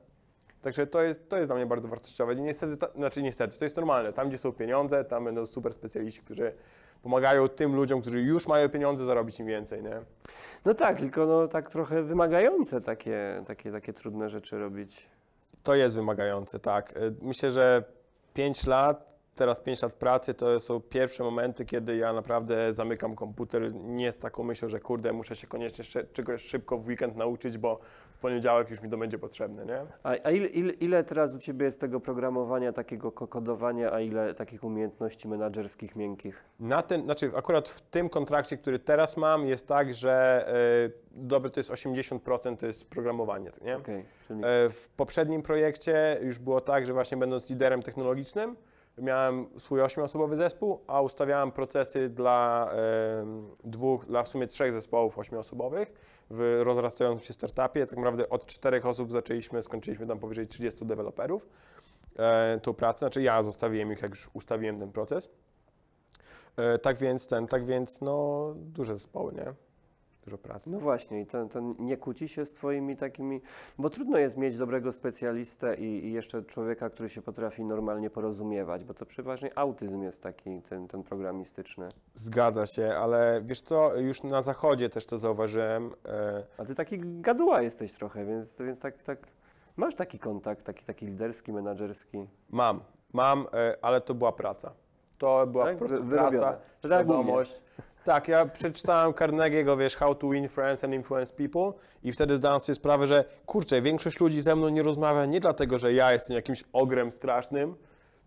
Także 0.62 0.86
to 0.86 1.02
jest, 1.02 1.28
to 1.28 1.36
jest 1.36 1.48
dla 1.48 1.56
mnie 1.56 1.66
bardzo 1.66 1.88
wartościowe. 1.88 2.36
Niestety, 2.36 2.76
ta, 2.76 2.88
znaczy 2.88 3.22
niestety, 3.22 3.58
to 3.58 3.64
jest 3.64 3.76
normalne. 3.76 4.12
Tam, 4.12 4.28
gdzie 4.28 4.38
są 4.38 4.52
pieniądze, 4.52 5.04
tam 5.04 5.24
będą 5.24 5.46
super 5.46 5.72
specjaliści, 5.72 6.20
którzy 6.20 6.52
pomagają 7.02 7.48
tym 7.48 7.76
ludziom, 7.76 8.00
którzy 8.00 8.20
już 8.20 8.48
mają 8.48 8.68
pieniądze, 8.68 9.04
zarobić 9.04 9.40
im 9.40 9.46
więcej, 9.46 9.82
nie? 9.82 10.00
No 10.64 10.74
tak, 10.74 10.98
tylko 10.98 11.26
no 11.26 11.48
tak 11.48 11.70
trochę 11.70 12.02
wymagające 12.02 12.80
takie, 12.80 13.42
takie, 13.46 13.72
takie 13.72 13.92
trudne 13.92 14.28
rzeczy 14.28 14.58
robić. 14.58 15.06
To 15.62 15.74
jest 15.74 15.94
wymagające, 15.94 16.58
tak. 16.58 16.96
Y, 16.96 17.14
Myślę, 17.22 17.50
że 17.50 17.84
5 18.34 18.66
lat, 18.66 19.09
teraz 19.34 19.60
5 19.60 19.82
lat 19.82 19.94
pracy, 19.94 20.34
to 20.34 20.60
są 20.60 20.80
pierwsze 20.80 21.24
momenty, 21.24 21.64
kiedy 21.64 21.96
ja 21.96 22.12
naprawdę 22.12 22.72
zamykam 22.72 23.14
komputer 23.14 23.74
nie 23.74 24.12
z 24.12 24.18
taką 24.18 24.42
myślą, 24.44 24.68
że 24.68 24.80
kurde, 24.80 25.12
muszę 25.12 25.36
się 25.36 25.46
koniecznie 25.46 25.84
czegoś 26.12 26.42
szybko 26.42 26.78
w 26.78 26.86
weekend 26.86 27.16
nauczyć, 27.16 27.58
bo 27.58 27.78
w 28.12 28.18
poniedziałek 28.18 28.70
już 28.70 28.82
mi 28.82 28.90
to 28.90 28.96
będzie 28.98 29.18
potrzebne, 29.18 29.66
nie? 29.66 29.80
A, 30.02 30.08
a 30.24 30.30
ile, 30.30 30.46
ile, 30.48 30.72
ile 30.72 31.04
teraz 31.04 31.34
u 31.34 31.38
Ciebie 31.38 31.64
jest 31.66 31.80
tego 31.80 32.00
programowania, 32.00 32.72
takiego 32.72 33.12
ko- 33.12 33.28
kodowania, 33.28 33.92
a 33.92 34.00
ile 34.00 34.34
takich 34.34 34.64
umiejętności 34.64 35.28
menadżerskich 35.28 35.96
miękkich? 35.96 36.44
Na 36.60 36.82
ten, 36.82 37.02
znaczy 37.04 37.30
akurat 37.36 37.68
w 37.68 37.80
tym 37.80 38.08
kontrakcie, 38.08 38.56
który 38.56 38.78
teraz 38.78 39.16
mam, 39.16 39.46
jest 39.46 39.66
tak, 39.66 39.94
że 39.94 40.44
y, 40.86 40.92
dobre 41.12 41.50
to 41.50 41.60
jest 41.60 41.70
80% 41.70 42.56
to 42.56 42.66
jest 42.66 42.90
programowanie, 42.90 43.50
nie? 43.62 43.76
Okej, 43.76 44.04
czyli 44.28 44.40
E, 44.44 44.70
W 44.70 44.88
poprzednim 44.96 45.42
projekcie 45.42 46.18
już 46.22 46.38
było 46.38 46.60
tak, 46.60 46.86
że 46.86 46.92
właśnie 46.92 47.16
będąc 47.16 47.50
liderem 47.50 47.82
technologicznym, 47.82 48.56
miałem 48.98 49.46
swój 49.58 49.82
ośmioosobowy 49.82 50.36
zespół, 50.36 50.80
a 50.86 51.00
ustawiałem 51.00 51.52
procesy 51.52 52.08
dla 52.08 52.70
dwóch, 53.64 54.06
dla 54.06 54.22
w 54.22 54.28
sumie 54.28 54.46
trzech 54.46 54.72
zespołów 54.72 55.18
ośmioosobowych 55.18 55.92
w 56.30 56.60
rozrastającym 56.64 57.26
się 57.26 57.32
startupie. 57.32 57.86
Tak 57.86 57.98
naprawdę 57.98 58.28
od 58.28 58.46
czterech 58.46 58.86
osób 58.86 59.12
zaczęliśmy, 59.12 59.62
skończyliśmy 59.62 60.06
tam 60.06 60.18
powyżej 60.18 60.46
30 60.46 60.86
deweloperów 60.86 61.46
e, 62.18 62.60
tą 62.62 62.74
pracę. 62.74 62.98
Znaczy 62.98 63.22
ja 63.22 63.42
zostawiłem 63.42 63.92
ich, 63.92 64.02
jak 64.02 64.10
już 64.10 64.30
ustawiłem 64.32 64.80
ten 64.80 64.92
proces. 64.92 65.28
E, 66.56 66.78
tak 66.78 66.98
więc 66.98 67.26
ten, 67.26 67.46
tak 67.46 67.66
więc 67.66 68.00
no 68.00 68.46
duże 68.56 68.92
zespoły, 68.92 69.32
nie? 69.34 69.69
Dużo 70.24 70.38
pracy. 70.38 70.70
No 70.72 70.78
właśnie, 70.80 71.20
i 71.20 71.26
ten, 71.26 71.48
ten 71.48 71.74
nie 71.78 71.96
kłóci 71.96 72.28
się 72.28 72.46
z 72.46 72.52
Twoimi 72.52 72.96
takimi, 72.96 73.40
bo 73.78 73.90
trudno 73.90 74.18
jest 74.18 74.36
mieć 74.36 74.56
dobrego 74.56 74.92
specjalistę 74.92 75.74
i, 75.74 76.04
i 76.06 76.12
jeszcze 76.12 76.42
człowieka, 76.42 76.90
który 76.90 77.08
się 77.08 77.22
potrafi 77.22 77.64
normalnie 77.64 78.10
porozumiewać, 78.10 78.84
bo 78.84 78.94
to 78.94 79.06
przeważnie 79.06 79.58
autyzm 79.58 80.02
jest 80.02 80.22
taki, 80.22 80.62
ten, 80.62 80.88
ten 80.88 81.02
programistyczny. 81.02 81.88
Zgadza 82.14 82.66
się, 82.66 82.92
ale 82.94 83.42
wiesz 83.44 83.62
co, 83.62 83.96
już 83.96 84.22
na 84.22 84.42
zachodzie 84.42 84.88
też 84.88 85.06
to 85.06 85.18
zauważyłem. 85.18 85.90
E, 86.08 86.44
A 86.58 86.64
Ty 86.64 86.74
taki 86.74 86.98
gaduła 87.20 87.62
jesteś 87.62 87.92
trochę, 87.92 88.24
więc, 88.24 88.58
więc 88.58 88.80
tak, 88.80 89.02
tak 89.02 89.18
masz 89.76 89.94
taki 89.94 90.18
kontakt, 90.18 90.64
taki, 90.66 90.84
taki 90.84 91.06
liderski, 91.06 91.52
menadżerski. 91.52 92.26
mam, 92.50 92.80
mam, 93.12 93.46
e, 93.52 93.76
ale 93.82 94.00
to 94.00 94.14
była 94.14 94.32
praca. 94.32 94.72
To 95.18 95.46
była 95.46 95.64
Tak? 95.64 95.78
po 95.78 95.78
prostu 95.78 96.04
Wy- 96.04 96.10
wyrobione. 96.10 96.38
praca, 96.38 96.58
To 96.80 96.88
tak 96.88 96.98
świadomość. 96.98 97.62
Tak, 98.04 98.28
ja 98.28 98.46
przeczytałem 98.46 99.12
Carnegie'ego, 99.12 99.78
wiesz, 99.78 99.96
How 99.96 100.14
to 100.14 100.28
Win 100.30 100.48
Friends 100.48 100.84
and 100.84 100.94
Influence 100.94 101.34
People 101.34 101.72
i 102.02 102.12
wtedy 102.12 102.36
zdałem 102.36 102.60
sobie 102.60 102.76
sprawę, 102.76 103.06
że 103.06 103.24
kurczę, 103.46 103.82
większość 103.82 104.20
ludzi 104.20 104.40
ze 104.40 104.56
mną 104.56 104.68
nie 104.68 104.82
rozmawia 104.82 105.26
nie 105.26 105.40
dlatego, 105.40 105.78
że 105.78 105.92
ja 105.92 106.12
jestem 106.12 106.36
jakimś 106.36 106.64
ogrem 106.72 107.12
strasznym, 107.12 107.76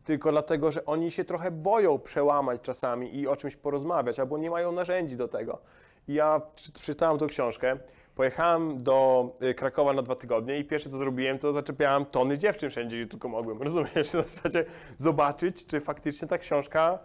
tylko 0.04 0.32
dlatego, 0.32 0.72
że 0.72 0.86
oni 0.86 1.12
się 1.12 1.24
trochę 1.26 1.52
boją 1.52 2.00
przełamać 2.00 2.62
czasami 2.62 3.18
i 3.20 3.28
o 3.28 3.36
czymś 3.36 3.56
porozmawiać, 3.56 4.20
albo 4.20 4.38
nie 4.38 4.50
mają 4.52 4.72
narzędzi 4.72 5.16
do 5.16 5.28
tego. 5.28 5.62
I 6.08 6.14
ja 6.14 6.42
czy- 6.56 6.72
przeczytałem 6.72 7.18
tą 7.18 7.28
książkę, 7.28 7.78
pojechałem 8.16 8.84
do 8.84 9.30
y, 9.42 9.54
Krakowa 9.54 9.94
na 9.94 10.02
dwa 10.02 10.16
tygodnie 10.16 10.58
i 10.60 10.66
pierwsze 10.66 10.90
co 10.90 10.98
zrobiłem, 10.98 11.40
to 11.40 11.54
zaczepiałem 11.54 12.06
tony 12.06 12.38
dziewczyn 12.38 12.70
wszędzie, 12.70 12.98
gdzie 13.00 13.10
tylko 13.10 13.28
mogłem. 13.30 13.62
Rozumiesz? 13.64 14.14
Na 14.14 14.22
zasadzie 14.22 14.66
zobaczyć, 14.98 15.66
czy 15.66 15.82
faktycznie 15.82 16.28
ta 16.28 16.38
książka 16.38 17.00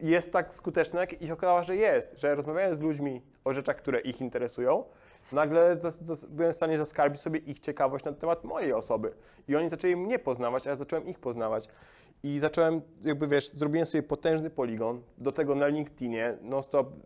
jest 0.00 0.32
tak 0.32 0.54
skuteczna, 0.54 1.00
jak 1.00 1.22
i 1.22 1.26
się 1.26 1.32
okazało, 1.32 1.64
że 1.64 1.76
jest, 1.76 2.20
że 2.20 2.34
rozmawiając 2.34 2.78
z 2.78 2.80
ludźmi 2.80 3.22
o 3.44 3.54
rzeczach, 3.54 3.76
które 3.76 4.00
ich 4.00 4.20
interesują, 4.20 4.84
nagle 5.32 5.76
byłem 6.28 6.52
w 6.52 6.54
stanie 6.54 6.78
zaskarbić 6.78 7.20
sobie 7.20 7.38
ich 7.38 7.60
ciekawość 7.60 8.04
na 8.04 8.12
temat 8.12 8.44
mojej 8.44 8.72
osoby. 8.72 9.14
I 9.48 9.56
oni 9.56 9.68
zaczęli 9.68 9.96
mnie 9.96 10.18
poznawać, 10.18 10.66
a 10.66 10.70
ja 10.70 10.76
zacząłem 10.76 11.06
ich 11.06 11.18
poznawać. 11.18 11.68
I 12.22 12.38
zacząłem, 12.38 12.82
jakby 13.02 13.28
wiesz, 13.28 13.48
zrobiłem 13.48 13.86
sobie 13.86 14.02
potężny 14.02 14.50
poligon, 14.50 15.02
do 15.18 15.32
tego 15.32 15.54
na 15.54 15.66
LinkedInie, 15.66 16.38
non-stop, 16.42 16.96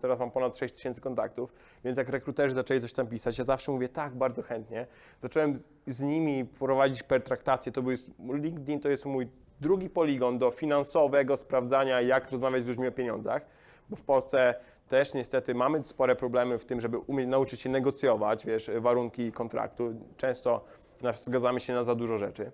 teraz 0.00 0.20
mam 0.20 0.30
ponad 0.30 0.56
6 0.56 0.74
tysięcy 0.74 1.00
kontaktów, 1.00 1.52
więc 1.84 1.98
jak 1.98 2.08
rekruterzy 2.08 2.54
zaczęli 2.54 2.80
coś 2.80 2.92
tam 2.92 3.06
pisać, 3.06 3.38
ja 3.38 3.44
zawsze 3.44 3.72
mówię 3.72 3.88
tak, 3.88 4.14
bardzo 4.14 4.42
chętnie. 4.42 4.86
Zacząłem 5.22 5.56
z, 5.56 5.68
z 5.86 6.02
nimi 6.02 6.44
prowadzić 6.44 7.02
pertraktacje, 7.02 7.72
to 7.72 7.82
był, 7.82 7.92
LinkedIn 8.18 8.80
to 8.80 8.88
jest 8.88 9.04
mój 9.04 9.28
drugi 9.60 9.90
poligon 9.90 10.38
do 10.38 10.50
finansowego 10.50 11.36
sprawdzania, 11.36 12.00
jak 12.00 12.30
rozmawiać 12.30 12.64
z 12.64 12.68
ludźmi 12.68 12.88
o 12.88 12.92
pieniądzach, 12.92 13.46
bo 13.90 13.96
w 13.96 14.02
Polsce 14.02 14.54
też 14.88 15.14
niestety 15.14 15.54
mamy 15.54 15.84
spore 15.84 16.16
problemy 16.16 16.58
w 16.58 16.64
tym, 16.64 16.80
żeby 16.80 16.98
umieć 16.98 17.28
nauczyć 17.28 17.60
się 17.60 17.70
negocjować, 17.70 18.46
wiesz, 18.46 18.70
warunki 18.78 19.32
kontraktu. 19.32 19.94
Często 20.16 20.64
zgadzamy 21.14 21.60
się 21.60 21.72
na 21.72 21.84
za 21.84 21.94
dużo 21.94 22.18
rzeczy. 22.18 22.52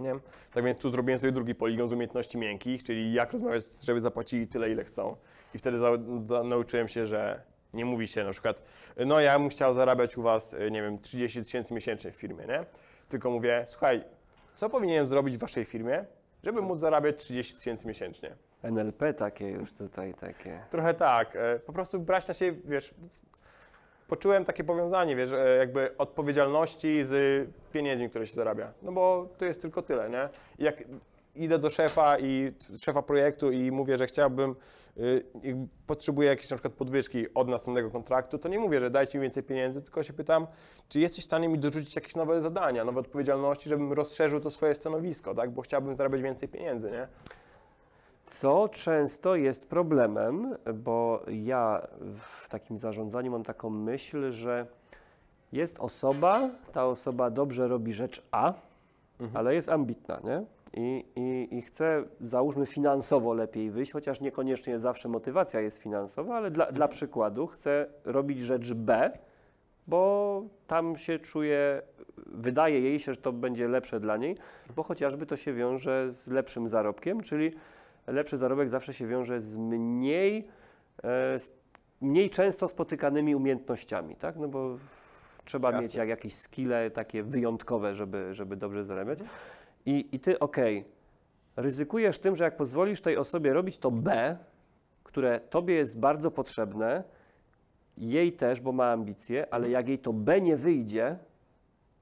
Nie? 0.00 0.14
Tak 0.52 0.64
więc 0.64 0.78
tu 0.78 0.90
zrobiłem 0.90 1.18
sobie 1.18 1.32
drugi 1.32 1.54
poligon 1.54 1.88
z 1.88 1.92
umiejętności 1.92 2.38
miękkich, 2.38 2.82
czyli 2.82 3.12
jak 3.12 3.32
rozmawiać, 3.32 3.64
żeby 3.84 4.00
zapłacili 4.00 4.46
tyle, 4.46 4.70
ile 4.70 4.84
chcą. 4.84 5.16
I 5.54 5.58
wtedy 5.58 5.78
za, 5.78 5.90
za, 6.24 6.44
nauczyłem 6.44 6.88
się, 6.88 7.06
że 7.06 7.42
nie 7.74 7.84
mówi 7.84 8.08
się 8.08 8.24
na 8.24 8.30
przykład, 8.30 8.62
no 9.06 9.20
ja 9.20 9.38
bym 9.38 9.48
chciał 9.48 9.74
zarabiać 9.74 10.18
u 10.18 10.22
was, 10.22 10.54
y, 10.54 10.70
nie 10.70 10.82
wiem, 10.82 10.98
30 10.98 11.42
tysięcy 11.42 11.74
miesięcznie 11.74 12.12
w 12.12 12.16
firmie, 12.16 12.46
nie? 12.46 12.64
Tylko 13.08 13.30
mówię, 13.30 13.62
słuchaj, 13.66 14.04
co 14.54 14.70
powinienem 14.70 15.06
zrobić 15.06 15.36
w 15.36 15.40
waszej 15.40 15.64
firmie, 15.64 16.04
żeby 16.44 16.62
móc 16.62 16.78
zarabiać 16.78 17.16
30 17.16 17.54
tysięcy 17.54 17.88
miesięcznie? 17.88 18.36
NLP 18.62 19.14
takie 19.14 19.48
już 19.48 19.72
tutaj, 19.72 20.14
takie. 20.14 20.60
Trochę 20.70 20.94
tak, 20.94 21.36
e, 21.36 21.58
po 21.58 21.72
prostu 21.72 22.00
brać 22.00 22.28
na 22.28 22.34
siebie, 22.34 22.60
wiesz, 22.64 22.94
poczułem 24.08 24.44
takie 24.44 24.64
powiązanie, 24.64 25.16
wiesz, 25.16 25.32
e, 25.32 25.56
jakby 25.56 25.96
odpowiedzialności 25.98 27.04
z 27.04 27.48
pieniędzmi, 27.72 28.10
które 28.10 28.26
się 28.26 28.34
zarabia. 28.34 28.72
No 28.82 28.92
bo 28.92 29.28
to 29.38 29.44
jest 29.44 29.62
tylko 29.62 29.82
tyle, 29.82 30.10
nie? 30.10 30.28
I 30.58 30.64
jak 30.64 30.82
idę 31.34 31.58
do 31.58 31.70
szefa 31.70 32.18
i 32.18 32.52
szefa 32.82 33.02
projektu 33.02 33.50
i 33.50 33.70
mówię, 33.70 33.96
że 33.96 34.06
chciałbym, 34.06 34.54
y, 34.96 35.24
potrzebuję 35.86 36.28
jakiejś 36.28 36.50
na 36.50 36.56
przykład 36.56 36.74
podwyżki 36.74 37.34
od 37.34 37.48
następnego 37.48 37.90
kontraktu, 37.90 38.38
to 38.38 38.48
nie 38.48 38.58
mówię, 38.58 38.80
że 38.80 38.90
dajcie 38.90 39.18
mi 39.18 39.22
więcej 39.22 39.42
pieniędzy, 39.42 39.82
tylko 39.82 40.02
się 40.02 40.12
pytam, 40.12 40.46
czy 40.88 41.00
jesteś 41.00 41.24
w 41.24 41.26
stanie 41.26 41.48
mi 41.48 41.58
dorzucić 41.58 41.96
jakieś 41.96 42.16
nowe 42.16 42.42
zadania, 42.42 42.84
nowe 42.84 43.00
odpowiedzialności, 43.00 43.68
żebym 43.68 43.92
rozszerzył 43.92 44.40
to 44.40 44.50
swoje 44.50 44.74
stanowisko, 44.74 45.34
tak? 45.34 45.50
Bo 45.50 45.62
chciałbym 45.62 45.94
zarabiać 45.94 46.22
więcej 46.22 46.48
pieniędzy, 46.48 46.90
nie? 46.90 47.08
Co 48.24 48.68
często 48.68 49.36
jest 49.36 49.68
problemem, 49.68 50.56
bo 50.74 51.22
ja 51.28 51.86
w 52.42 52.48
takim 52.48 52.78
zarządzaniu 52.78 53.30
mam 53.30 53.44
taką 53.44 53.70
myśl, 53.70 54.30
że 54.32 54.66
jest 55.52 55.80
osoba, 55.80 56.50
ta 56.72 56.86
osoba 56.86 57.30
dobrze 57.30 57.68
robi 57.68 57.92
rzecz 57.92 58.22
A, 58.30 58.54
ale 59.34 59.54
jest 59.54 59.68
ambitna, 59.68 60.20
nie? 60.24 60.44
I, 60.74 61.04
i, 61.16 61.56
I 61.56 61.62
chce, 61.62 62.04
załóżmy, 62.20 62.66
finansowo 62.66 63.34
lepiej 63.34 63.70
wyjść, 63.70 63.92
chociaż 63.92 64.20
niekoniecznie 64.20 64.78
zawsze 64.78 65.08
motywacja 65.08 65.60
jest 65.60 65.78
finansowa, 65.78 66.36
ale 66.36 66.50
dla, 66.50 66.72
dla 66.72 66.88
przykładu 66.88 67.46
chce 67.46 67.86
robić 68.04 68.40
rzecz 68.40 68.74
B, 68.74 69.10
bo 69.86 70.42
tam 70.66 70.96
się 70.96 71.18
czuje, 71.18 71.82
wydaje 72.26 72.80
jej 72.80 73.00
się, 73.00 73.14
że 73.14 73.20
to 73.20 73.32
będzie 73.32 73.68
lepsze 73.68 74.00
dla 74.00 74.16
niej, 74.16 74.36
bo 74.76 74.82
chociażby 74.82 75.26
to 75.26 75.36
się 75.36 75.52
wiąże 75.54 76.12
z 76.12 76.28
lepszym 76.28 76.68
zarobkiem, 76.68 77.20
czyli 77.20 77.52
lepszy 78.06 78.38
zarobek 78.38 78.68
zawsze 78.68 78.92
się 78.92 79.06
wiąże 79.06 79.40
z 79.40 79.56
mniej, 79.56 80.48
e, 81.02 81.38
z 81.38 81.50
mniej 82.00 82.30
często 82.30 82.68
spotykanymi 82.68 83.34
umiejętnościami, 83.34 84.16
tak? 84.16 84.36
No 84.36 84.48
bo 84.48 84.78
trzeba 85.44 85.68
Jasne. 85.68 85.82
mieć 85.82 85.94
jak, 85.94 86.08
jakieś 86.08 86.34
skille 86.34 86.90
takie 86.90 87.22
wyjątkowe, 87.22 87.94
żeby, 87.94 88.34
żeby 88.34 88.56
dobrze 88.56 88.84
zarabiać. 88.84 89.18
I, 89.86 90.08
i 90.12 90.20
ty, 90.20 90.38
okej, 90.38 90.84
ryzykujesz 91.56 92.18
tym, 92.18 92.36
że 92.36 92.44
jak 92.44 92.56
pozwolisz 92.56 93.00
tej 93.00 93.16
osobie 93.16 93.52
robić 93.52 93.78
to 93.78 93.90
B, 93.90 94.36
które 95.04 95.40
tobie 95.40 95.74
jest 95.74 95.98
bardzo 95.98 96.30
potrzebne, 96.30 97.04
jej 97.98 98.32
też, 98.32 98.60
bo 98.60 98.72
ma 98.72 98.92
ambicje, 98.92 99.54
ale 99.54 99.70
jak 99.70 99.88
jej 99.88 99.98
to 99.98 100.12
B 100.12 100.40
nie 100.40 100.56
wyjdzie, 100.56 101.16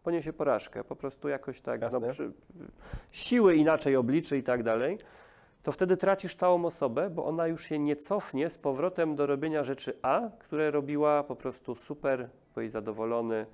poniesie 0.08 0.32
porażkę. 0.32 0.84
Po 0.84 0.96
prostu 0.96 1.28
jakoś 1.28 1.60
tak, 1.60 1.80
no, 1.92 2.00
przy, 2.00 2.32
siły 3.12 3.56
inaczej 3.56 3.96
obliczy 3.96 4.38
i 4.38 4.42
tak 4.42 4.62
dalej, 4.62 4.98
to 5.62 5.72
wtedy 5.72 5.96
tracisz 5.96 6.34
całą 6.34 6.64
osobę, 6.64 7.10
bo 7.10 7.24
ona 7.24 7.46
już 7.46 7.64
się 7.64 7.78
nie 7.78 7.96
cofnie 7.96 8.50
z 8.50 8.58
powrotem 8.58 9.16
do 9.16 9.26
robienia 9.26 9.64
rzeczy 9.64 9.98
A, 10.02 10.30
które 10.38 10.70
robiła 10.70 11.22
po 11.22 11.36
prostu 11.36 11.74
super, 11.74 12.28
byłeś 12.54 12.70
zadowolony 12.70 13.46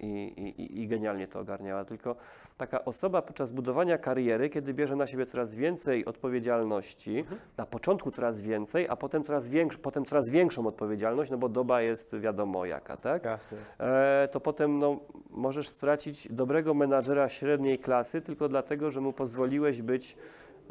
i, 0.00 0.32
i, 0.58 0.82
i- 0.82 0.86
genialnie 0.88 1.26
to 1.28 1.40
ogarniała. 1.40 1.84
Tylko 1.84 2.16
taka 2.56 2.84
osoba 2.84 3.22
podczas 3.22 3.50
budowania 3.50 3.98
kariery, 3.98 4.48
kiedy 4.48 4.74
bierze 4.74 4.96
na 4.96 5.06
siebie 5.06 5.26
coraz 5.26 5.54
więcej 5.54 6.04
odpowiedzialności, 6.04 7.24
na 7.56 7.66
początku 7.66 8.10
coraz 8.10 8.40
więcej, 8.40 8.88
a 8.88 8.96
potem 8.96 9.24
coraz, 9.24 9.48
większ, 9.48 9.76
potem 9.76 10.04
coraz 10.04 10.30
większą 10.30 10.66
odpowiedzialność, 10.66 11.30
no 11.30 11.38
bo 11.38 11.48
doba 11.48 11.82
jest 11.82 12.16
wiadomo 12.18 12.64
jaka, 12.66 12.96
tak? 12.96 13.24
Jasne. 13.24 13.58
e, 13.80 14.28
to 14.32 14.40
potem 14.40 14.78
no, 14.78 15.00
możesz 15.30 15.68
stracić 15.68 16.28
dobrego 16.32 16.74
menadżera 16.74 17.28
średniej 17.28 17.78
klasy 17.78 18.20
tylko 18.20 18.48
dlatego, 18.48 18.90
że 18.90 19.00
mu 19.00 19.12
pozwoliłeś 19.12 19.82
być, 19.82 20.16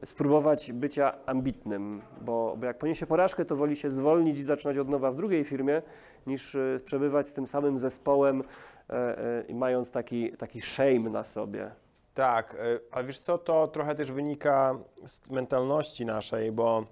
spróbować 0.06 0.74
bycia 0.74 1.14
ambitnym, 1.26 2.02
bo, 2.22 2.56
bo 2.58 2.66
jak 2.66 2.78
poniesie 2.78 3.06
porażkę, 3.06 3.46
to 3.46 3.56
woli 3.56 3.76
się 3.76 3.92
zwolnić 3.92 4.40
i 4.40 4.44
zaczynać 4.44 4.78
od 4.78 4.90
nowa 4.90 5.12
w 5.12 5.16
drugiej 5.16 5.44
firmie, 5.44 5.82
niż 6.28 6.56
e, 6.56 6.80
przebywać 6.86 7.28
z 7.28 7.34
tym 7.34 7.48
samym 7.48 7.80
zespołem 7.80 8.44
e, 8.90 8.94
e, 8.94 9.42
i 9.48 9.56
mając 9.56 9.92
taki, 9.92 10.32
taki 10.32 10.62
shame 10.62 11.10
na 11.10 11.24
sobie. 11.24 11.72
Tak, 12.14 12.54
y, 12.54 12.80
ale 12.92 13.06
wiesz 13.06 13.20
co, 13.20 13.38
to 13.38 13.68
trochę 13.68 13.96
też 13.96 14.12
wynika 14.12 14.78
z 15.06 15.30
mentalności 15.30 16.06
naszej, 16.06 16.52
bo 16.52 16.86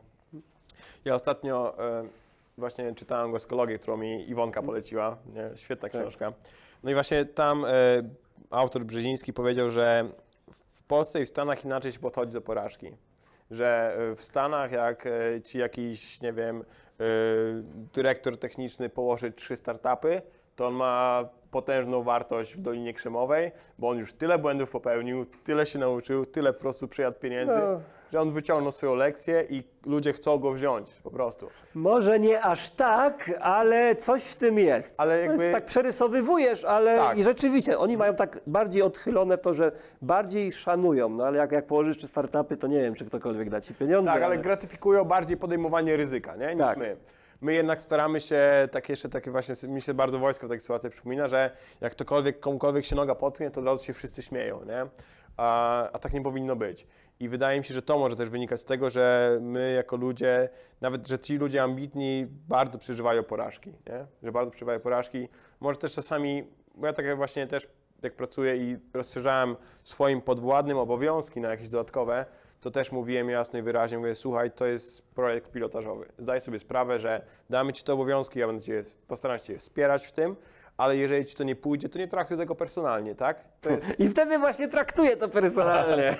ja 1.05 1.13
ostatnio 1.13 1.75
y, 2.03 2.07
właśnie 2.57 2.95
czytałem 2.95 3.31
Goskologię, 3.31 3.77
którą 3.77 3.97
mi 3.97 4.29
Iwonka 4.29 4.61
poleciła, 4.61 5.17
nie? 5.33 5.57
świetna 5.57 5.89
Tak. 5.89 6.01
książka. 6.01 6.33
No 6.83 6.91
i 6.91 6.93
właśnie 6.93 7.25
tam 7.25 7.65
autor 8.49 8.83
Brzeziński 8.83 9.33
powiedział, 9.33 9.69
że 9.69 10.09
Polsce 10.87 11.21
i 11.21 11.25
w 11.25 11.29
Stanach 11.29 11.65
inaczej 11.65 11.91
się 11.91 11.99
podchodzi 11.99 12.33
do 12.33 12.41
porażki. 12.41 12.91
Że 13.51 13.97
y, 14.11 14.15
w 14.15 14.21
Stanach 14.21 14.71
jak 14.71 15.05
y, 15.05 15.41
ci 15.43 15.59
jakiś, 15.59 16.21
nie 16.21 16.33
wiem, 16.33 16.61
y, 16.61 16.63
dyrektor 17.93 18.37
techniczny 18.37 18.89
położy 18.89 19.31
trzy 19.31 19.55
startupy, 19.55 20.21
to 20.55 20.67
on 20.67 20.73
ma 20.73 21.25
potężną 21.51 22.03
wartość 22.03 22.55
w 22.55 22.61
Dolinie 22.61 22.93
Krzemowej, 22.93 23.51
bo 23.79 23.89
on 23.89 23.97
już 23.97 24.13
tyle 24.13 24.39
błędów 24.39 24.69
popełnił, 24.69 25.25
tyle 25.43 25.65
się 25.65 25.79
nauczył, 25.79 26.25
tyle 26.25 26.53
po 26.53 26.59
prostu 26.59 26.87
przyjadł 26.87 27.17
pieniędzy, 27.19 27.55
No. 27.55 27.81
Że 28.11 28.21
on 28.21 28.31
wyciągnął 28.33 28.71
swoją 28.71 28.95
lekcję 28.95 29.45
i 29.49 29.63
ludzie 29.85 30.13
chcą 30.13 30.37
go 30.37 30.51
wziąć 30.51 30.91
po 31.03 31.11
prostu. 31.11 31.47
Może 31.75 32.19
nie 32.19 32.41
aż 32.41 32.69
tak, 32.69 33.31
ale 33.41 33.95
coś 33.95 34.23
w 34.23 34.35
tym 34.35 34.59
jest. 34.59 34.99
Ale 34.99 35.19
jakby- 35.21 35.43
jest, 35.43 35.55
tak 35.55 35.65
przerysowywujesz, 35.65 36.65
ale 36.65 36.97
Tak. 36.97 37.17
i 37.17 37.23
rzeczywiście 37.23 37.79
oni 37.79 37.97
mają 37.97 38.15
tak 38.15 38.39
bardziej 38.47 38.81
odchylone 38.81 39.37
w 39.37 39.41
to, 39.41 39.53
że 39.53 39.71
bardziej 40.01 40.51
szanują, 40.51 41.09
no 41.09 41.25
ale 41.25 41.37
jak, 41.37 41.51
jak 41.51 41.65
położysz 41.67 41.97
czy 41.97 42.07
startupy, 42.07 42.57
to 42.57 42.67
nie 42.67 42.81
wiem, 42.81 42.95
czy 42.95 43.05
ktokolwiek 43.05 43.49
da 43.49 43.61
ci 43.61 43.73
pieniądze. 43.73 44.11
Tak, 44.11 44.23
ale 44.23 44.37
gratyfikują 44.37 45.05
bardziej 45.05 45.37
podejmowanie 45.37 45.97
ryzyka, 45.97 46.35
nie? 46.35 46.55
Niż 46.55 46.65
Tak. 46.65 46.77
my. 46.77 46.97
My 47.41 47.53
jednak 47.53 47.81
staramy 47.81 48.21
się, 48.21 48.67
tak 48.71 48.89
jeszcze 48.89 49.09
takie 49.09 49.31
właśnie, 49.31 49.55
mi 49.67 49.81
się 49.81 49.93
bardzo 49.93 50.19
wojsko 50.19 50.47
w 50.47 50.49
takich 50.49 50.61
sytuacjach 50.61 50.91
przypomina, 50.91 51.27
że 51.27 51.51
jak 51.81 51.91
ktokolwiek, 51.91 52.39
komukolwiek 52.39 52.85
się 52.85 52.95
noga 52.95 53.15
potknie, 53.15 53.51
to 53.51 53.61
od 53.61 53.67
razu 53.67 53.83
się 53.83 53.93
wszyscy 53.93 54.21
śmieją, 54.21 54.65
nie? 54.65 54.85
A, 55.37 55.91
a 55.91 55.99
tak 55.99 56.13
nie 56.13 56.21
powinno 56.21 56.55
być. 56.55 56.87
I 57.19 57.29
wydaje 57.29 57.59
mi 57.59 57.65
się, 57.65 57.73
że 57.73 57.81
to 57.81 57.99
może 57.99 58.15
też 58.15 58.29
wynikać 58.29 58.59
z 58.59 58.65
tego, 58.65 58.89
że 58.89 59.37
my 59.41 59.73
jako 59.73 59.95
ludzie, 59.95 60.49
nawet 60.81 61.07
że 61.07 61.19
ci 61.19 61.37
ludzie 61.37 61.63
ambitni 61.63 62.27
bardzo 62.47 62.77
przeżywają 62.77 63.23
porażki, 63.23 63.69
nie? 63.69 64.05
Że 64.23 64.31
bardzo 64.31 64.51
przeżywają 64.51 64.79
porażki. 64.79 65.27
Może 65.59 65.77
też 65.79 65.93
czasami, 65.93 66.43
bo 66.75 66.87
ja 66.87 66.93
tak 66.93 67.15
właśnie 67.15 67.47
też 67.47 67.67
jak 68.03 68.15
pracuję 68.15 68.57
i 68.57 68.77
rozszerzałem 68.93 69.55
swoim 69.83 70.21
podwładnym 70.21 70.77
obowiązki 70.77 71.41
na 71.41 71.49
jakieś 71.49 71.69
dodatkowe, 71.69 72.25
to 72.65 72.71
też 72.71 72.91
mówiłem 72.91 73.29
jasno 73.29 73.59
i 73.59 73.61
wyraźnie, 73.61 73.97
mówię, 73.97 74.15
słuchaj, 74.15 74.51
to 74.51 74.65
jest 74.65 75.07
projekt 75.07 75.51
pilotażowy. 75.51 76.05
Zdaj 76.17 76.41
sobie 76.41 76.59
sprawę, 76.59 76.99
że 76.99 77.21
damy 77.49 77.73
Ci 77.73 77.83
te 77.83 77.93
obowiązki, 77.93 78.39
ja 78.39 78.47
będę 78.47 78.63
cię, 78.63 78.83
postaram 79.07 79.37
się 79.37 79.43
Cię 79.43 79.57
wspierać 79.57 80.07
w 80.07 80.11
tym, 80.11 80.35
ale 80.77 80.97
jeżeli 80.97 81.25
Ci 81.25 81.35
to 81.35 81.43
nie 81.43 81.55
pójdzie, 81.55 81.89
to 81.89 81.99
nie 81.99 82.07
traktuj 82.07 82.37
tego 82.37 82.55
personalnie, 82.55 83.15
tak? 83.15 83.43
Jest, 83.65 83.85
I 83.99 84.09
wtedy 84.09 84.39
właśnie 84.39 84.67
traktuję 84.67 85.17
to 85.17 85.29
personalnie. 85.29 86.15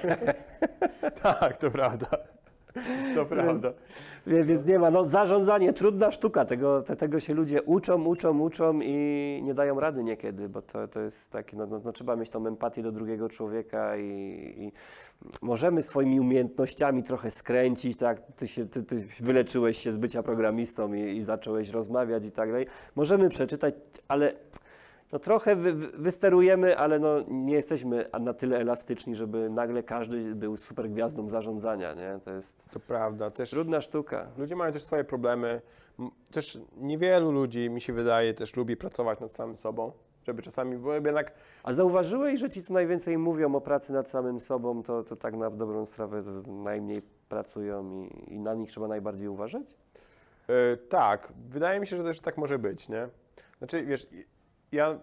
tak, 1.24 1.58
to 1.58 1.72
prawda. 1.72 2.08
To 3.16 3.26
prawda. 3.26 3.74
Wie- 4.28 4.44
Więc 4.44 4.66
nie 4.66 4.80
ma, 4.80 4.92
no 4.92 5.06
zarządzanie, 5.06 5.74
trudna 5.74 6.12
sztuka, 6.12 6.46
tego, 6.46 6.82
te, 6.82 6.96
tego 6.96 7.20
się 7.20 7.34
ludzie 7.34 7.62
uczą, 7.64 8.06
uczą, 8.06 8.40
uczą 8.40 8.80
i 8.84 9.40
nie 9.44 9.54
dają 9.54 9.80
rady 9.80 10.04
niekiedy, 10.04 10.50
bo 10.50 10.62
to, 10.62 10.88
to 10.88 11.00
jest 11.00 11.32
takie, 11.32 11.58
no, 11.58 11.66
no, 11.68 11.82
no 11.86 11.92
trzeba 11.92 12.16
mieć 12.16 12.30
tą 12.30 12.48
empatię 12.48 12.84
do 12.84 12.92
drugiego 12.92 13.30
człowieka 13.30 13.98
i, 13.98 14.04
i 14.58 14.72
możemy 15.42 15.84
swoimi 15.84 16.20
umiejętnościami 16.20 17.04
trochę 17.04 17.32
skręcić, 17.32 17.98
tak, 17.98 18.22
ty, 18.36 18.48
się, 18.48 18.66
ty, 18.66 18.84
ty 18.84 18.96
wyleczyłeś 19.20 19.78
się 19.78 19.92
z 19.92 19.98
bycia 19.98 20.24
programistą 20.24 20.94
i, 20.94 21.18
i 21.18 21.24
zacząłeś 21.24 21.70
rozmawiać 21.70 22.26
i 22.26 22.32
tak 22.32 22.50
dalej, 22.50 22.68
możemy 22.96 23.30
przeczytać, 23.30 23.76
ale 24.08 24.34
no 25.16 25.20
trochę 25.20 25.56
wy, 25.56 25.74
wy- 25.74 25.88
wysterujemy, 25.98 26.78
ale 26.78 27.00
no 27.00 27.16
nie 27.28 27.54
jesteśmy 27.56 28.10
na 28.22 28.34
tyle 28.34 28.58
elastyczni, 28.60 29.16
żeby 29.16 29.50
nagle 29.50 29.84
każdy 29.84 30.36
był 30.36 30.58
super 30.58 30.90
gwiazdą 30.90 31.30
zarządzania, 31.30 31.94
nie, 31.94 32.20
to 32.26 32.32
jest 32.32 32.66
To 32.72 32.80
prawda. 32.80 33.30
Też 33.30 33.50
trudna 33.50 33.82
sztuka. 33.82 34.28
ludzie 34.38 34.56
mają 34.56 34.72
też 34.72 34.84
swoje 34.84 35.04
problemy. 35.04 35.62
M- 36.00 36.10
Też 36.32 36.60
niewielu 36.78 37.32
ludzi, 37.32 37.70
mi 37.70 37.82
się 37.82 37.94
wydaje, 37.94 38.34
też 38.34 38.56
lubi 38.56 38.78
pracować 38.78 39.20
nad 39.20 39.36
samym 39.36 39.58
sobą, 39.58 39.92
żeby 40.28 40.42
czasami, 40.42 40.78
bo 40.78 40.94
jednak 40.94 41.32
A 41.64 41.74
zauważyłeś, 41.74 42.40
że 42.40 42.50
ci, 42.50 42.64
co 42.64 42.74
najwięcej 42.74 43.18
mówią 43.18 43.56
o 43.56 43.62
pracy 43.62 43.94
nad 43.94 44.10
samym 44.10 44.40
sobą, 44.40 44.84
to, 44.84 45.04
to 45.04 45.16
tak 45.16 45.36
na 45.36 45.50
dobrą 45.50 45.86
sprawę 45.86 46.24
to 46.24 46.52
najmniej 46.52 47.02
pracują 47.30 47.92
i, 48.04 48.34
i 48.34 48.40
na 48.40 48.54
nich 48.54 48.70
trzeba 48.70 48.88
najbardziej 48.88 49.28
uważać? 49.28 49.76
E, 50.48 50.78
tak, 50.78 51.34
wydaje 51.50 51.80
mi 51.80 51.88
się, 51.88 51.98
że 51.98 52.04
też 52.04 52.22
tak 52.22 52.38
może 52.38 52.60
być, 52.60 52.90
nie? 52.90 53.08
Znaczy, 53.58 53.86
wiesz, 53.86 54.08
i- 54.12 54.35
ja 54.72 55.00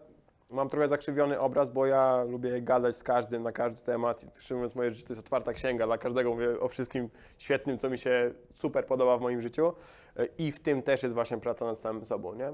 mam 0.50 0.68
trochę 0.68 0.88
zakrzywiony 0.88 1.40
obraz, 1.40 1.70
bo 1.70 1.86
ja 1.86 2.24
lubię 2.24 2.62
gadać 2.62 2.96
z 2.96 3.02
każdym 3.02 3.42
na 3.42 3.52
każdy 3.52 3.82
temat. 3.82 4.24
I 4.50 4.54
mówiąc, 4.54 4.74
moje 4.74 4.90
życie 4.90 5.06
to 5.06 5.12
jest 5.12 5.26
otwarta 5.26 5.52
księga. 5.52 5.86
Dla 5.86 5.98
każdego 5.98 6.30
mówię 6.30 6.60
o 6.60 6.68
wszystkim 6.68 7.10
świetnym, 7.38 7.78
co 7.78 7.90
mi 7.90 7.98
się 7.98 8.34
super 8.54 8.86
podoba 8.86 9.16
w 9.16 9.20
moim 9.20 9.42
życiu. 9.42 9.72
E, 10.16 10.26
I 10.38 10.52
w 10.52 10.60
tym 10.60 10.82
też 10.82 11.02
jest 11.02 11.14
właśnie 11.14 11.38
praca 11.38 11.66
nad 11.66 11.78
samym 11.78 12.04
sobą, 12.04 12.34
nie? 12.34 12.52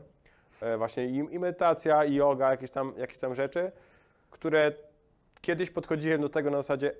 E, 0.62 0.78
Właśnie 0.78 1.06
i, 1.06 1.16
i 1.16 1.38
medytacja, 1.38 2.04
i 2.04 2.14
yoga, 2.14 2.50
jakieś 2.50 2.70
tam, 2.70 2.92
jakieś 2.96 3.18
tam 3.18 3.34
rzeczy, 3.34 3.72
które 4.30 4.72
kiedyś 5.40 5.70
podchodziłem 5.70 6.20
do 6.20 6.28
tego 6.28 6.50
na 6.50 6.56
zasadzie 6.56 6.92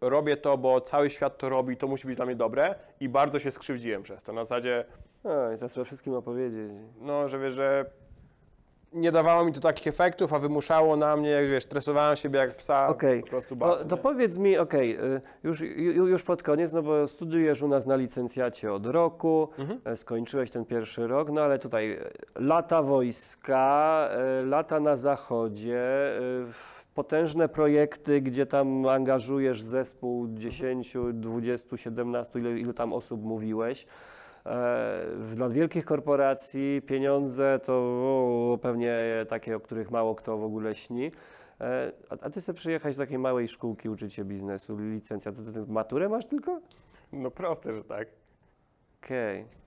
robię 0.00 0.36
to, 0.36 0.58
bo 0.58 0.80
cały 0.80 1.10
świat 1.10 1.38
to 1.38 1.48
robi, 1.48 1.76
to 1.76 1.88
musi 1.88 2.06
być 2.06 2.16
dla 2.16 2.26
mnie 2.26 2.36
dobre 2.36 2.74
i 3.00 3.08
bardzo 3.08 3.38
się 3.38 3.50
skrzywdziłem 3.50 4.02
przez 4.02 4.22
to. 4.22 4.32
Na 4.32 4.44
zasadzie 4.44 4.84
A, 5.24 5.52
i 5.52 5.56
teraz 5.56 5.72
trzeba 5.72 5.84
wszystkim 5.84 6.14
opowiedzieć. 6.14 6.70
no, 7.00 7.28
że 7.28 7.38
wiesz, 7.38 7.52
że 7.52 7.90
nie 8.96 9.12
dawało 9.12 9.44
mi 9.44 9.52
to 9.52 9.60
takich 9.60 9.86
efektów, 9.86 10.32
a 10.32 10.38
wymuszało 10.38 10.96
na 10.96 11.16
mnie, 11.16 11.46
wiesz, 11.50 11.64
stresowałem 11.64 12.16
siebie 12.16 12.38
jak 12.38 12.54
psa, 12.56 12.88
Okej, 12.88 13.20
po 13.22 13.26
prostu 13.28 13.56
to, 13.56 13.66
bardzo. 13.66 13.84
to 13.84 13.96
powiedz 13.96 14.36
mi, 14.38 14.58
okej, 14.58 14.98
y, 15.16 15.20
już, 15.44 15.60
ju- 15.60 16.06
już 16.06 16.22
pod 16.22 16.42
koniec, 16.42 16.72
no 16.72 16.82
bo 16.82 17.08
studiujesz 17.08 17.62
u 17.62 17.68
nas 17.68 17.86
na 17.86 17.96
licencjacie 17.96 18.72
od 18.72 18.86
roku, 18.86 19.48
Mhm. 19.58 19.80
e, 19.84 19.96
skończyłeś 19.96 20.50
ten 20.50 20.64
pierwszy 20.64 21.06
rok, 21.06 21.30
no 21.30 21.40
ale 21.42 21.58
tutaj 21.58 21.92
e, 21.92 21.98
lata 22.34 22.82
wojska, 22.82 24.08
e, 24.10 24.44
lata 24.46 24.80
na 24.80 24.96
zachodzie, 24.96 25.80
potężne 26.94 27.48
projekty, 27.48 28.20
gdzie 28.20 28.46
tam 28.46 28.86
angażujesz 28.88 29.62
zespół 29.62 30.26
10, 30.34 30.94
20, 31.12 31.76
17, 31.76 32.38
ilu, 32.38 32.56
ilu 32.56 32.72
tam 32.72 32.92
osób 32.92 33.22
mówiłeś. 33.24 33.86
E, 34.46 35.06
Dla 35.34 35.48
wielkich 35.48 35.84
korporacji 35.84 36.82
pieniądze 36.86 37.60
to 37.64 37.72
o, 37.72 38.58
pewnie 38.62 38.98
takie, 39.28 39.56
o 39.56 39.60
których 39.60 39.90
mało 39.90 40.14
kto 40.14 40.38
w 40.38 40.44
ogóle 40.44 40.74
śni. 40.74 41.12
E, 41.60 41.92
A, 42.10 42.16
a 42.26 42.30
ty 42.30 42.40
sobie 42.40 42.56
przyjechać 42.56 42.96
do 42.96 43.02
takiej 43.02 43.18
małej 43.18 43.48
szkółki 43.48 43.88
uczyć 43.88 44.14
się 44.14 44.24
biznesu, 44.24 44.76
licencja, 44.78 45.32
to 45.32 45.42
ty, 45.42 45.52
ty 45.52 45.66
maturę 45.72 46.08
masz 46.08 46.26
tylko? 46.26 46.60
No 47.12 47.30
proste, 47.30 47.76
że 47.76 47.84
tak. 47.84 48.08
Okej. 49.04 49.44
Wystarczy 49.44 49.65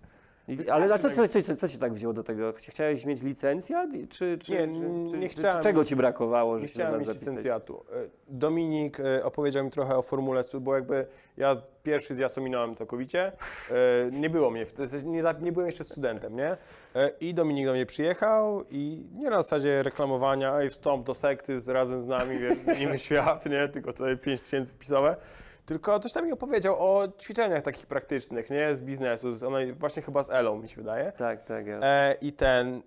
Ale 0.72 1.00
co, 1.00 1.10
co, 1.10 1.28
co, 1.28 1.56
co, 1.56 1.68
cię 1.68 1.78
tak 1.78 1.94
wzięło 1.94 2.14
do 2.14 2.24
tego? 2.24 2.52
Chcia- 2.52 2.72
Chciałeś 2.72 3.06
mieć 3.06 3.24
licencjat? 3.24 3.94
I- 3.94 4.08
Czy, 4.08 4.38
czy, 4.38 4.52
Nie, 4.52 4.58
czy, 5.12 5.18
nie 5.18 5.30
czy, 5.30 5.36
chciałem. 5.36 5.64
czego 5.64 5.86
ci 5.86 5.96
brakowało, 5.96 6.58
że 6.58 6.62
Nie 6.62 6.68
się 6.68 6.74
chciałem 6.74 7.00
mieć 7.00 7.08
zapisać? 7.08 7.28
licencjatu. 7.28 7.86
E, 7.92 7.96
Dominik 8.28 9.00
e, 9.00 9.24
opowiedział 9.26 9.64
mi 9.66 9.72
trochę 9.72 9.96
o 9.98 10.02
formule, 10.02 10.42
bo 10.62 10.76
jakby 10.76 11.06
ja 11.38 11.58
pierwszy 11.84 12.16
zjazd 12.16 12.38
ominąłem 12.38 12.76
całkowicie. 12.76 13.32
E, 13.72 14.12
Nie 14.12 14.30
było 14.30 14.52
mnie, 14.52 14.66
nie, 15.04 15.24
nie 15.42 15.52
byłem 15.52 15.66
jeszcze 15.68 15.84
studentem, 15.84 16.36
nie? 16.36 16.58
I 17.22 17.34
Dominik 17.34 17.66
do 17.66 17.74
mnie 17.74 17.86
przyjechał 17.86 18.64
i 18.72 19.10
nie 19.16 19.30
na 19.30 19.38
zasadzie 19.38 19.84
reklamowania, 19.84 20.56
ej, 20.60 20.70
wstąp 20.70 21.06
do 21.06 21.14
sekty 21.14 21.60
z, 21.60 21.70
razem 21.70 22.02
z 22.04 22.08
nami, 22.08 22.40
wiesz, 22.40 22.60
zmienimy 22.60 23.00
świat, 23.08 23.46
nie? 23.46 23.68
Tylko 23.68 23.94
tutaj 23.94 24.18
5 24.18 24.42
tysięcy 24.44 24.74
wpisowe. 24.74 25.16
Tylko 25.70 26.00
coś 26.00 26.14
tam 26.14 26.26
mi 26.26 26.32
opowiedział 26.32 26.76
o 26.80 27.08
ćwiczeniach 27.08 27.62
takich 27.62 27.86
praktycznych, 27.86 28.50
nie? 28.50 28.76
Z 28.76 28.82
biznesu, 28.82 29.34
z, 29.34 29.44
ona, 29.44 29.58
właśnie 29.80 30.02
chyba 30.02 30.24
z 30.24 30.30
Elą, 30.30 30.58
mi 30.58 30.68
się 30.68 30.76
wydaje. 30.76 31.12
Tak, 31.12 31.44
tak. 31.44 31.68
Ja. 31.68 31.80
E, 31.82 32.16
I 32.22 32.34
ten, 32.34 32.82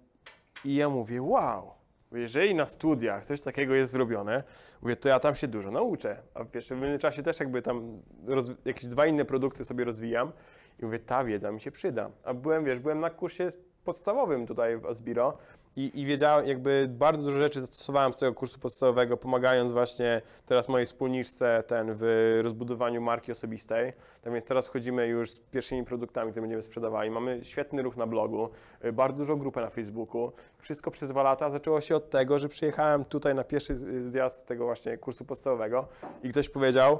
i 0.65 0.75
ja 0.75 0.89
mówię, 0.89 1.23
wow, 1.23 1.71
jeżeli 2.13 2.55
na 2.55 2.67
studiach 2.67 3.27
coś 3.27 3.43
takiego 3.43 3.75
jest 3.75 3.93
zrobione, 3.93 4.43
mówię, 4.83 4.97
to 4.97 5.09
ja 5.09 5.21
tam 5.21 5.35
się 5.35 5.49
dużo 5.49 5.71
nauczę. 5.71 6.17
A 6.35 6.45
wiesz, 6.45 6.69
w 6.69 6.81
międzyczasie 6.81 7.23
też 7.23 7.41
jakby 7.41 7.63
tam 7.63 8.03
roz, 8.27 8.51
jakieś 8.65 8.87
dwa 8.87 9.07
inne 9.07 9.25
produkty 9.25 9.65
sobie 9.65 9.85
rozwijam 9.85 10.33
i 10.79 10.85
mówię, 10.85 10.99
ta 10.99 11.25
wiedza 11.25 11.53
mi 11.53 11.61
się 11.61 11.71
przyda. 11.71 12.11
A 12.25 12.35
byłem, 12.35 12.65
wiesz, 12.65 12.81
byłem 12.81 13.01
na 13.01 13.11
kursie 13.11 13.49
podstawowym 13.85 14.47
tutaj 14.47 14.79
w 14.79 14.87
Asbiro 14.87 15.39
i, 15.77 16.01
i 16.01 16.07
wiedziałem, 16.07 16.47
jakby 16.47 16.87
bardzo 16.91 17.23
dużo 17.23 17.39
rzeczy 17.39 17.61
zastosowałem 17.61 18.13
z 18.13 18.17
tego 18.17 18.35
kursu 18.35 18.59
podstawowego, 18.59 19.17
pomagając 19.17 19.73
właśnie 19.73 20.23
teraz 20.47 20.69
mojej 20.69 20.87
wspólniczce 20.87 21.63
ten 21.67 21.95
w 21.95 22.41
rozbudowaniu 22.43 23.01
marki 23.01 23.33
osobistej. 23.33 23.93
Tak 24.23 24.33
więc 24.33 24.45
teraz 24.45 24.69
wchodzimy 24.69 25.07
już 25.07 25.31
z 25.31 25.41
pierwszymi 25.41 25.85
produktami, 25.85 26.31
które 26.31 26.43
będziemy 26.43 26.63
sprzedawali. 26.63 27.11
Mamy 27.11 27.41
świetny 27.43 27.83
ruch 27.83 27.97
na 27.97 28.07
blogu, 28.07 28.49
y, 28.85 28.93
bardzo 28.93 29.19
dużą 29.19 29.39
grupę 29.39 29.61
na 29.61 29.71
Facebooku. 29.71 30.33
Wszystko 30.59 30.91
przez 30.91 31.09
dwa 31.09 31.23
lata 31.23 31.51
zaczęło 31.51 31.81
się 31.81 31.97
od 31.97 32.11
tego, 32.11 32.39
że 32.39 32.49
przyjechałem 32.49 33.05
tutaj 33.05 33.35
na 33.35 33.45
pierwszy 33.45 33.77
zjazd 34.09 34.47
tego 34.47 34.65
właśnie 34.65 34.99
kursu 34.99 35.25
podstawowego 35.25 35.89
i 36.23 36.29
ktoś 36.29 36.49
powiedział, 36.49 36.99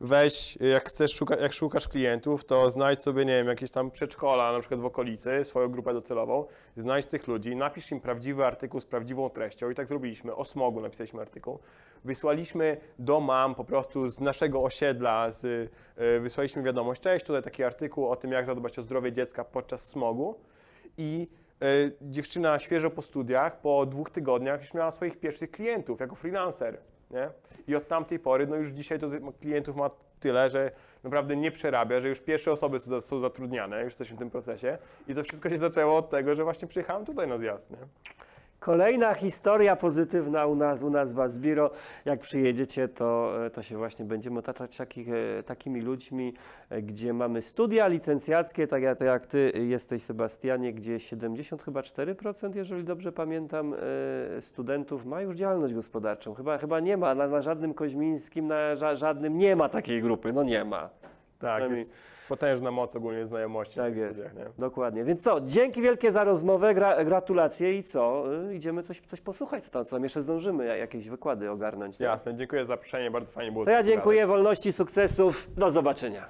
weź, 0.00 0.58
jak 0.60 0.88
chcesz 0.88 1.14
szuka, 1.14 1.36
jak 1.36 1.52
szukasz 1.52 1.88
klientów, 1.88 2.44
to 2.44 2.70
znajdź 2.70 3.02
sobie, 3.02 3.24
nie 3.24 3.32
wiem, 3.32 3.46
jakieś 3.46 3.70
tam 3.70 3.90
przedszkola, 3.90 4.52
na 4.52 4.60
przykład 4.60 4.80
w 4.80 4.84
okolicy, 4.84 5.44
swoją 5.44 5.68
grupę 5.68 5.94
docelową, 5.94 6.46
znajdź 6.76 7.06
tych 7.06 7.28
ludzi, 7.28 7.56
napisz 7.56 7.90
im 7.90 8.00
prawdziwy 8.00 8.44
artykuł 8.44 8.80
z 8.80 8.86
prawdziwą 8.86 9.30
treścią 9.30 9.70
i 9.70 9.74
tak 9.74 9.88
zrobiliśmy. 9.88 10.34
O 10.34 10.44
smogu 10.44 10.80
napisaliśmy 10.80 11.20
artykuł. 11.20 11.58
Wysłaliśmy 12.04 12.76
do 12.98 13.20
mam 13.20 13.54
po 13.54 13.64
prostu 13.64 14.08
z 14.08 14.20
naszego 14.20 14.62
osiedla, 14.62 15.30
z, 15.30 15.44
y, 15.44 16.20
wysłaliśmy 16.20 16.62
wiadomość, 16.62 17.00
cześć, 17.00 17.26
tutaj 17.26 17.42
taki 17.42 17.64
artykuł 17.64 18.08
o 18.08 18.16
tym, 18.16 18.32
jak 18.32 18.46
zadbać 18.46 18.78
o 18.78 18.82
zdrowie 18.82 19.12
dziecka 19.12 19.44
podczas 19.44 19.88
smogu 19.88 20.34
i 20.98 21.26
y, 21.62 21.96
dziewczyna 22.02 22.58
świeżo 22.58 22.90
po 22.90 23.02
studiach, 23.02 23.60
po 23.60 23.86
dwóch 23.86 24.10
tygodniach 24.10 24.60
już 24.60 24.74
miała 24.74 24.90
swoich 24.90 25.20
pierwszych 25.20 25.50
klientów 25.50 26.00
jako 26.00 26.14
freelancer, 26.14 26.78
nie? 27.10 27.30
I 27.68 27.76
od 27.76 27.88
tamtej 27.88 28.18
pory, 28.18 28.46
no 28.46 28.56
już 28.56 28.68
dzisiaj 28.68 28.98
to 28.98 29.10
klientów 29.40 29.76
ma 29.76 29.90
tyle, 30.20 30.50
że 30.50 30.70
naprawdę 31.04 31.36
nie 31.36 31.50
przerabia, 31.50 32.00
że 32.00 32.08
już 32.08 32.20
pierwsze 32.20 32.52
osoby 32.52 32.80
są, 32.80 33.00
są 33.00 33.20
zatrudniane, 33.20 33.76
już 33.76 33.92
jesteśmy 33.92 34.16
w 34.16 34.18
tym 34.18 34.30
procesie 34.30 34.78
i 35.08 35.14
to 35.14 35.24
wszystko 35.24 35.50
się 35.50 35.58
zaczęło 35.58 35.98
od 35.98 36.10
tego, 36.10 36.34
że 36.34 36.44
właśnie 36.44 36.68
przyjechałem 36.68 37.04
tutaj 37.04 37.28
na 37.28 37.38
zjazd, 37.38 37.70
nie? 37.70 37.78
Kolejna 38.64 39.14
historia 39.14 39.76
pozytywna 39.76 40.46
u 40.46 40.54
nas, 40.54 40.82
u 40.82 40.90
nas 40.90 41.12
w 41.12 41.20
Asbiro. 41.20 41.70
Jak 42.04 42.20
przyjedziecie, 42.20 42.88
to, 42.88 43.32
to 43.52 43.62
się 43.62 43.76
właśnie 43.76 44.04
będziemy 44.04 44.38
otaczać 44.38 44.76
takich, 44.76 45.08
e, 45.08 45.42
takimi 45.42 45.80
ludźmi, 45.80 46.34
e, 46.70 46.82
gdzie 46.82 47.12
mamy 47.12 47.42
studia 47.42 47.86
licencjackie, 47.86 48.66
tak 48.66 48.82
jak, 48.82 49.00
jak 49.00 49.26
ty 49.26 49.52
jesteś, 49.54 50.02
Sebastianie, 50.02 50.72
gdzie 50.72 51.00
70 51.00 51.62
chyba 51.62 51.80
4%, 51.80 52.56
jeżeli 52.56 52.84
dobrze 52.84 53.12
pamiętam, 53.12 53.74
e, 53.74 54.42
studentów 54.42 55.04
ma 55.04 55.20
już 55.20 55.34
działalność 55.36 55.74
gospodarczą. 55.74 56.34
Chyba, 56.34 56.58
chyba 56.58 56.80
nie 56.80 56.96
ma, 56.96 57.14
na, 57.14 57.28
na 57.28 57.40
żadnym 57.40 57.74
Koźmińskim, 57.74 58.46
na 58.46 58.74
ża, 58.74 58.94
żadnym 58.94 59.36
nie 59.36 59.56
ma 59.56 59.68
takiej 59.68 60.02
grupy, 60.02 60.32
no 60.32 60.42
nie 60.42 60.64
ma. 60.64 60.90
Tak, 61.38 61.70
jest 61.70 61.96
potężna 62.28 62.70
moc 62.70 62.96
ogólnie 62.96 63.24
znajomości 63.24 63.76
Tak 63.76 63.92
w 63.92 63.96
tych 63.96 64.06
jest, 64.06 64.20
studiach, 64.20 64.34
nie? 64.36 64.44
dokładnie. 64.58 65.04
Więc 65.04 65.22
co, 65.22 65.40
dzięki 65.40 65.82
wielkie 65.82 66.12
za 66.12 66.24
rozmowę, 66.24 66.74
gra, 66.74 67.04
gratulacje 67.04 67.78
i 67.78 67.82
co, 67.82 68.24
y, 68.50 68.54
idziemy 68.54 68.82
coś, 68.82 69.00
coś 69.00 69.20
posłuchać, 69.20 69.64
co 69.64 69.70
tam, 69.70 69.84
co 69.84 69.90
tam 69.90 70.02
jeszcze 70.02 70.22
zdążymy, 70.22 70.64
ja- 70.66 70.76
jakieś 70.76 71.08
wykłady 71.08 71.50
ogarnąć. 71.50 71.98
nie? 72.00 72.06
Jasne, 72.06 72.34
dziękuję 72.34 72.62
za 72.62 72.66
zaproszenie, 72.66 73.10
bardzo 73.10 73.32
fajnie 73.32 73.52
było 73.52 73.64
To 73.64 73.70
ja 73.70 73.82
dziękuję, 73.82 74.26
wolności, 74.26 74.72
sukcesów, 74.72 75.48
do 75.56 75.70
zobaczenia. 75.70 76.26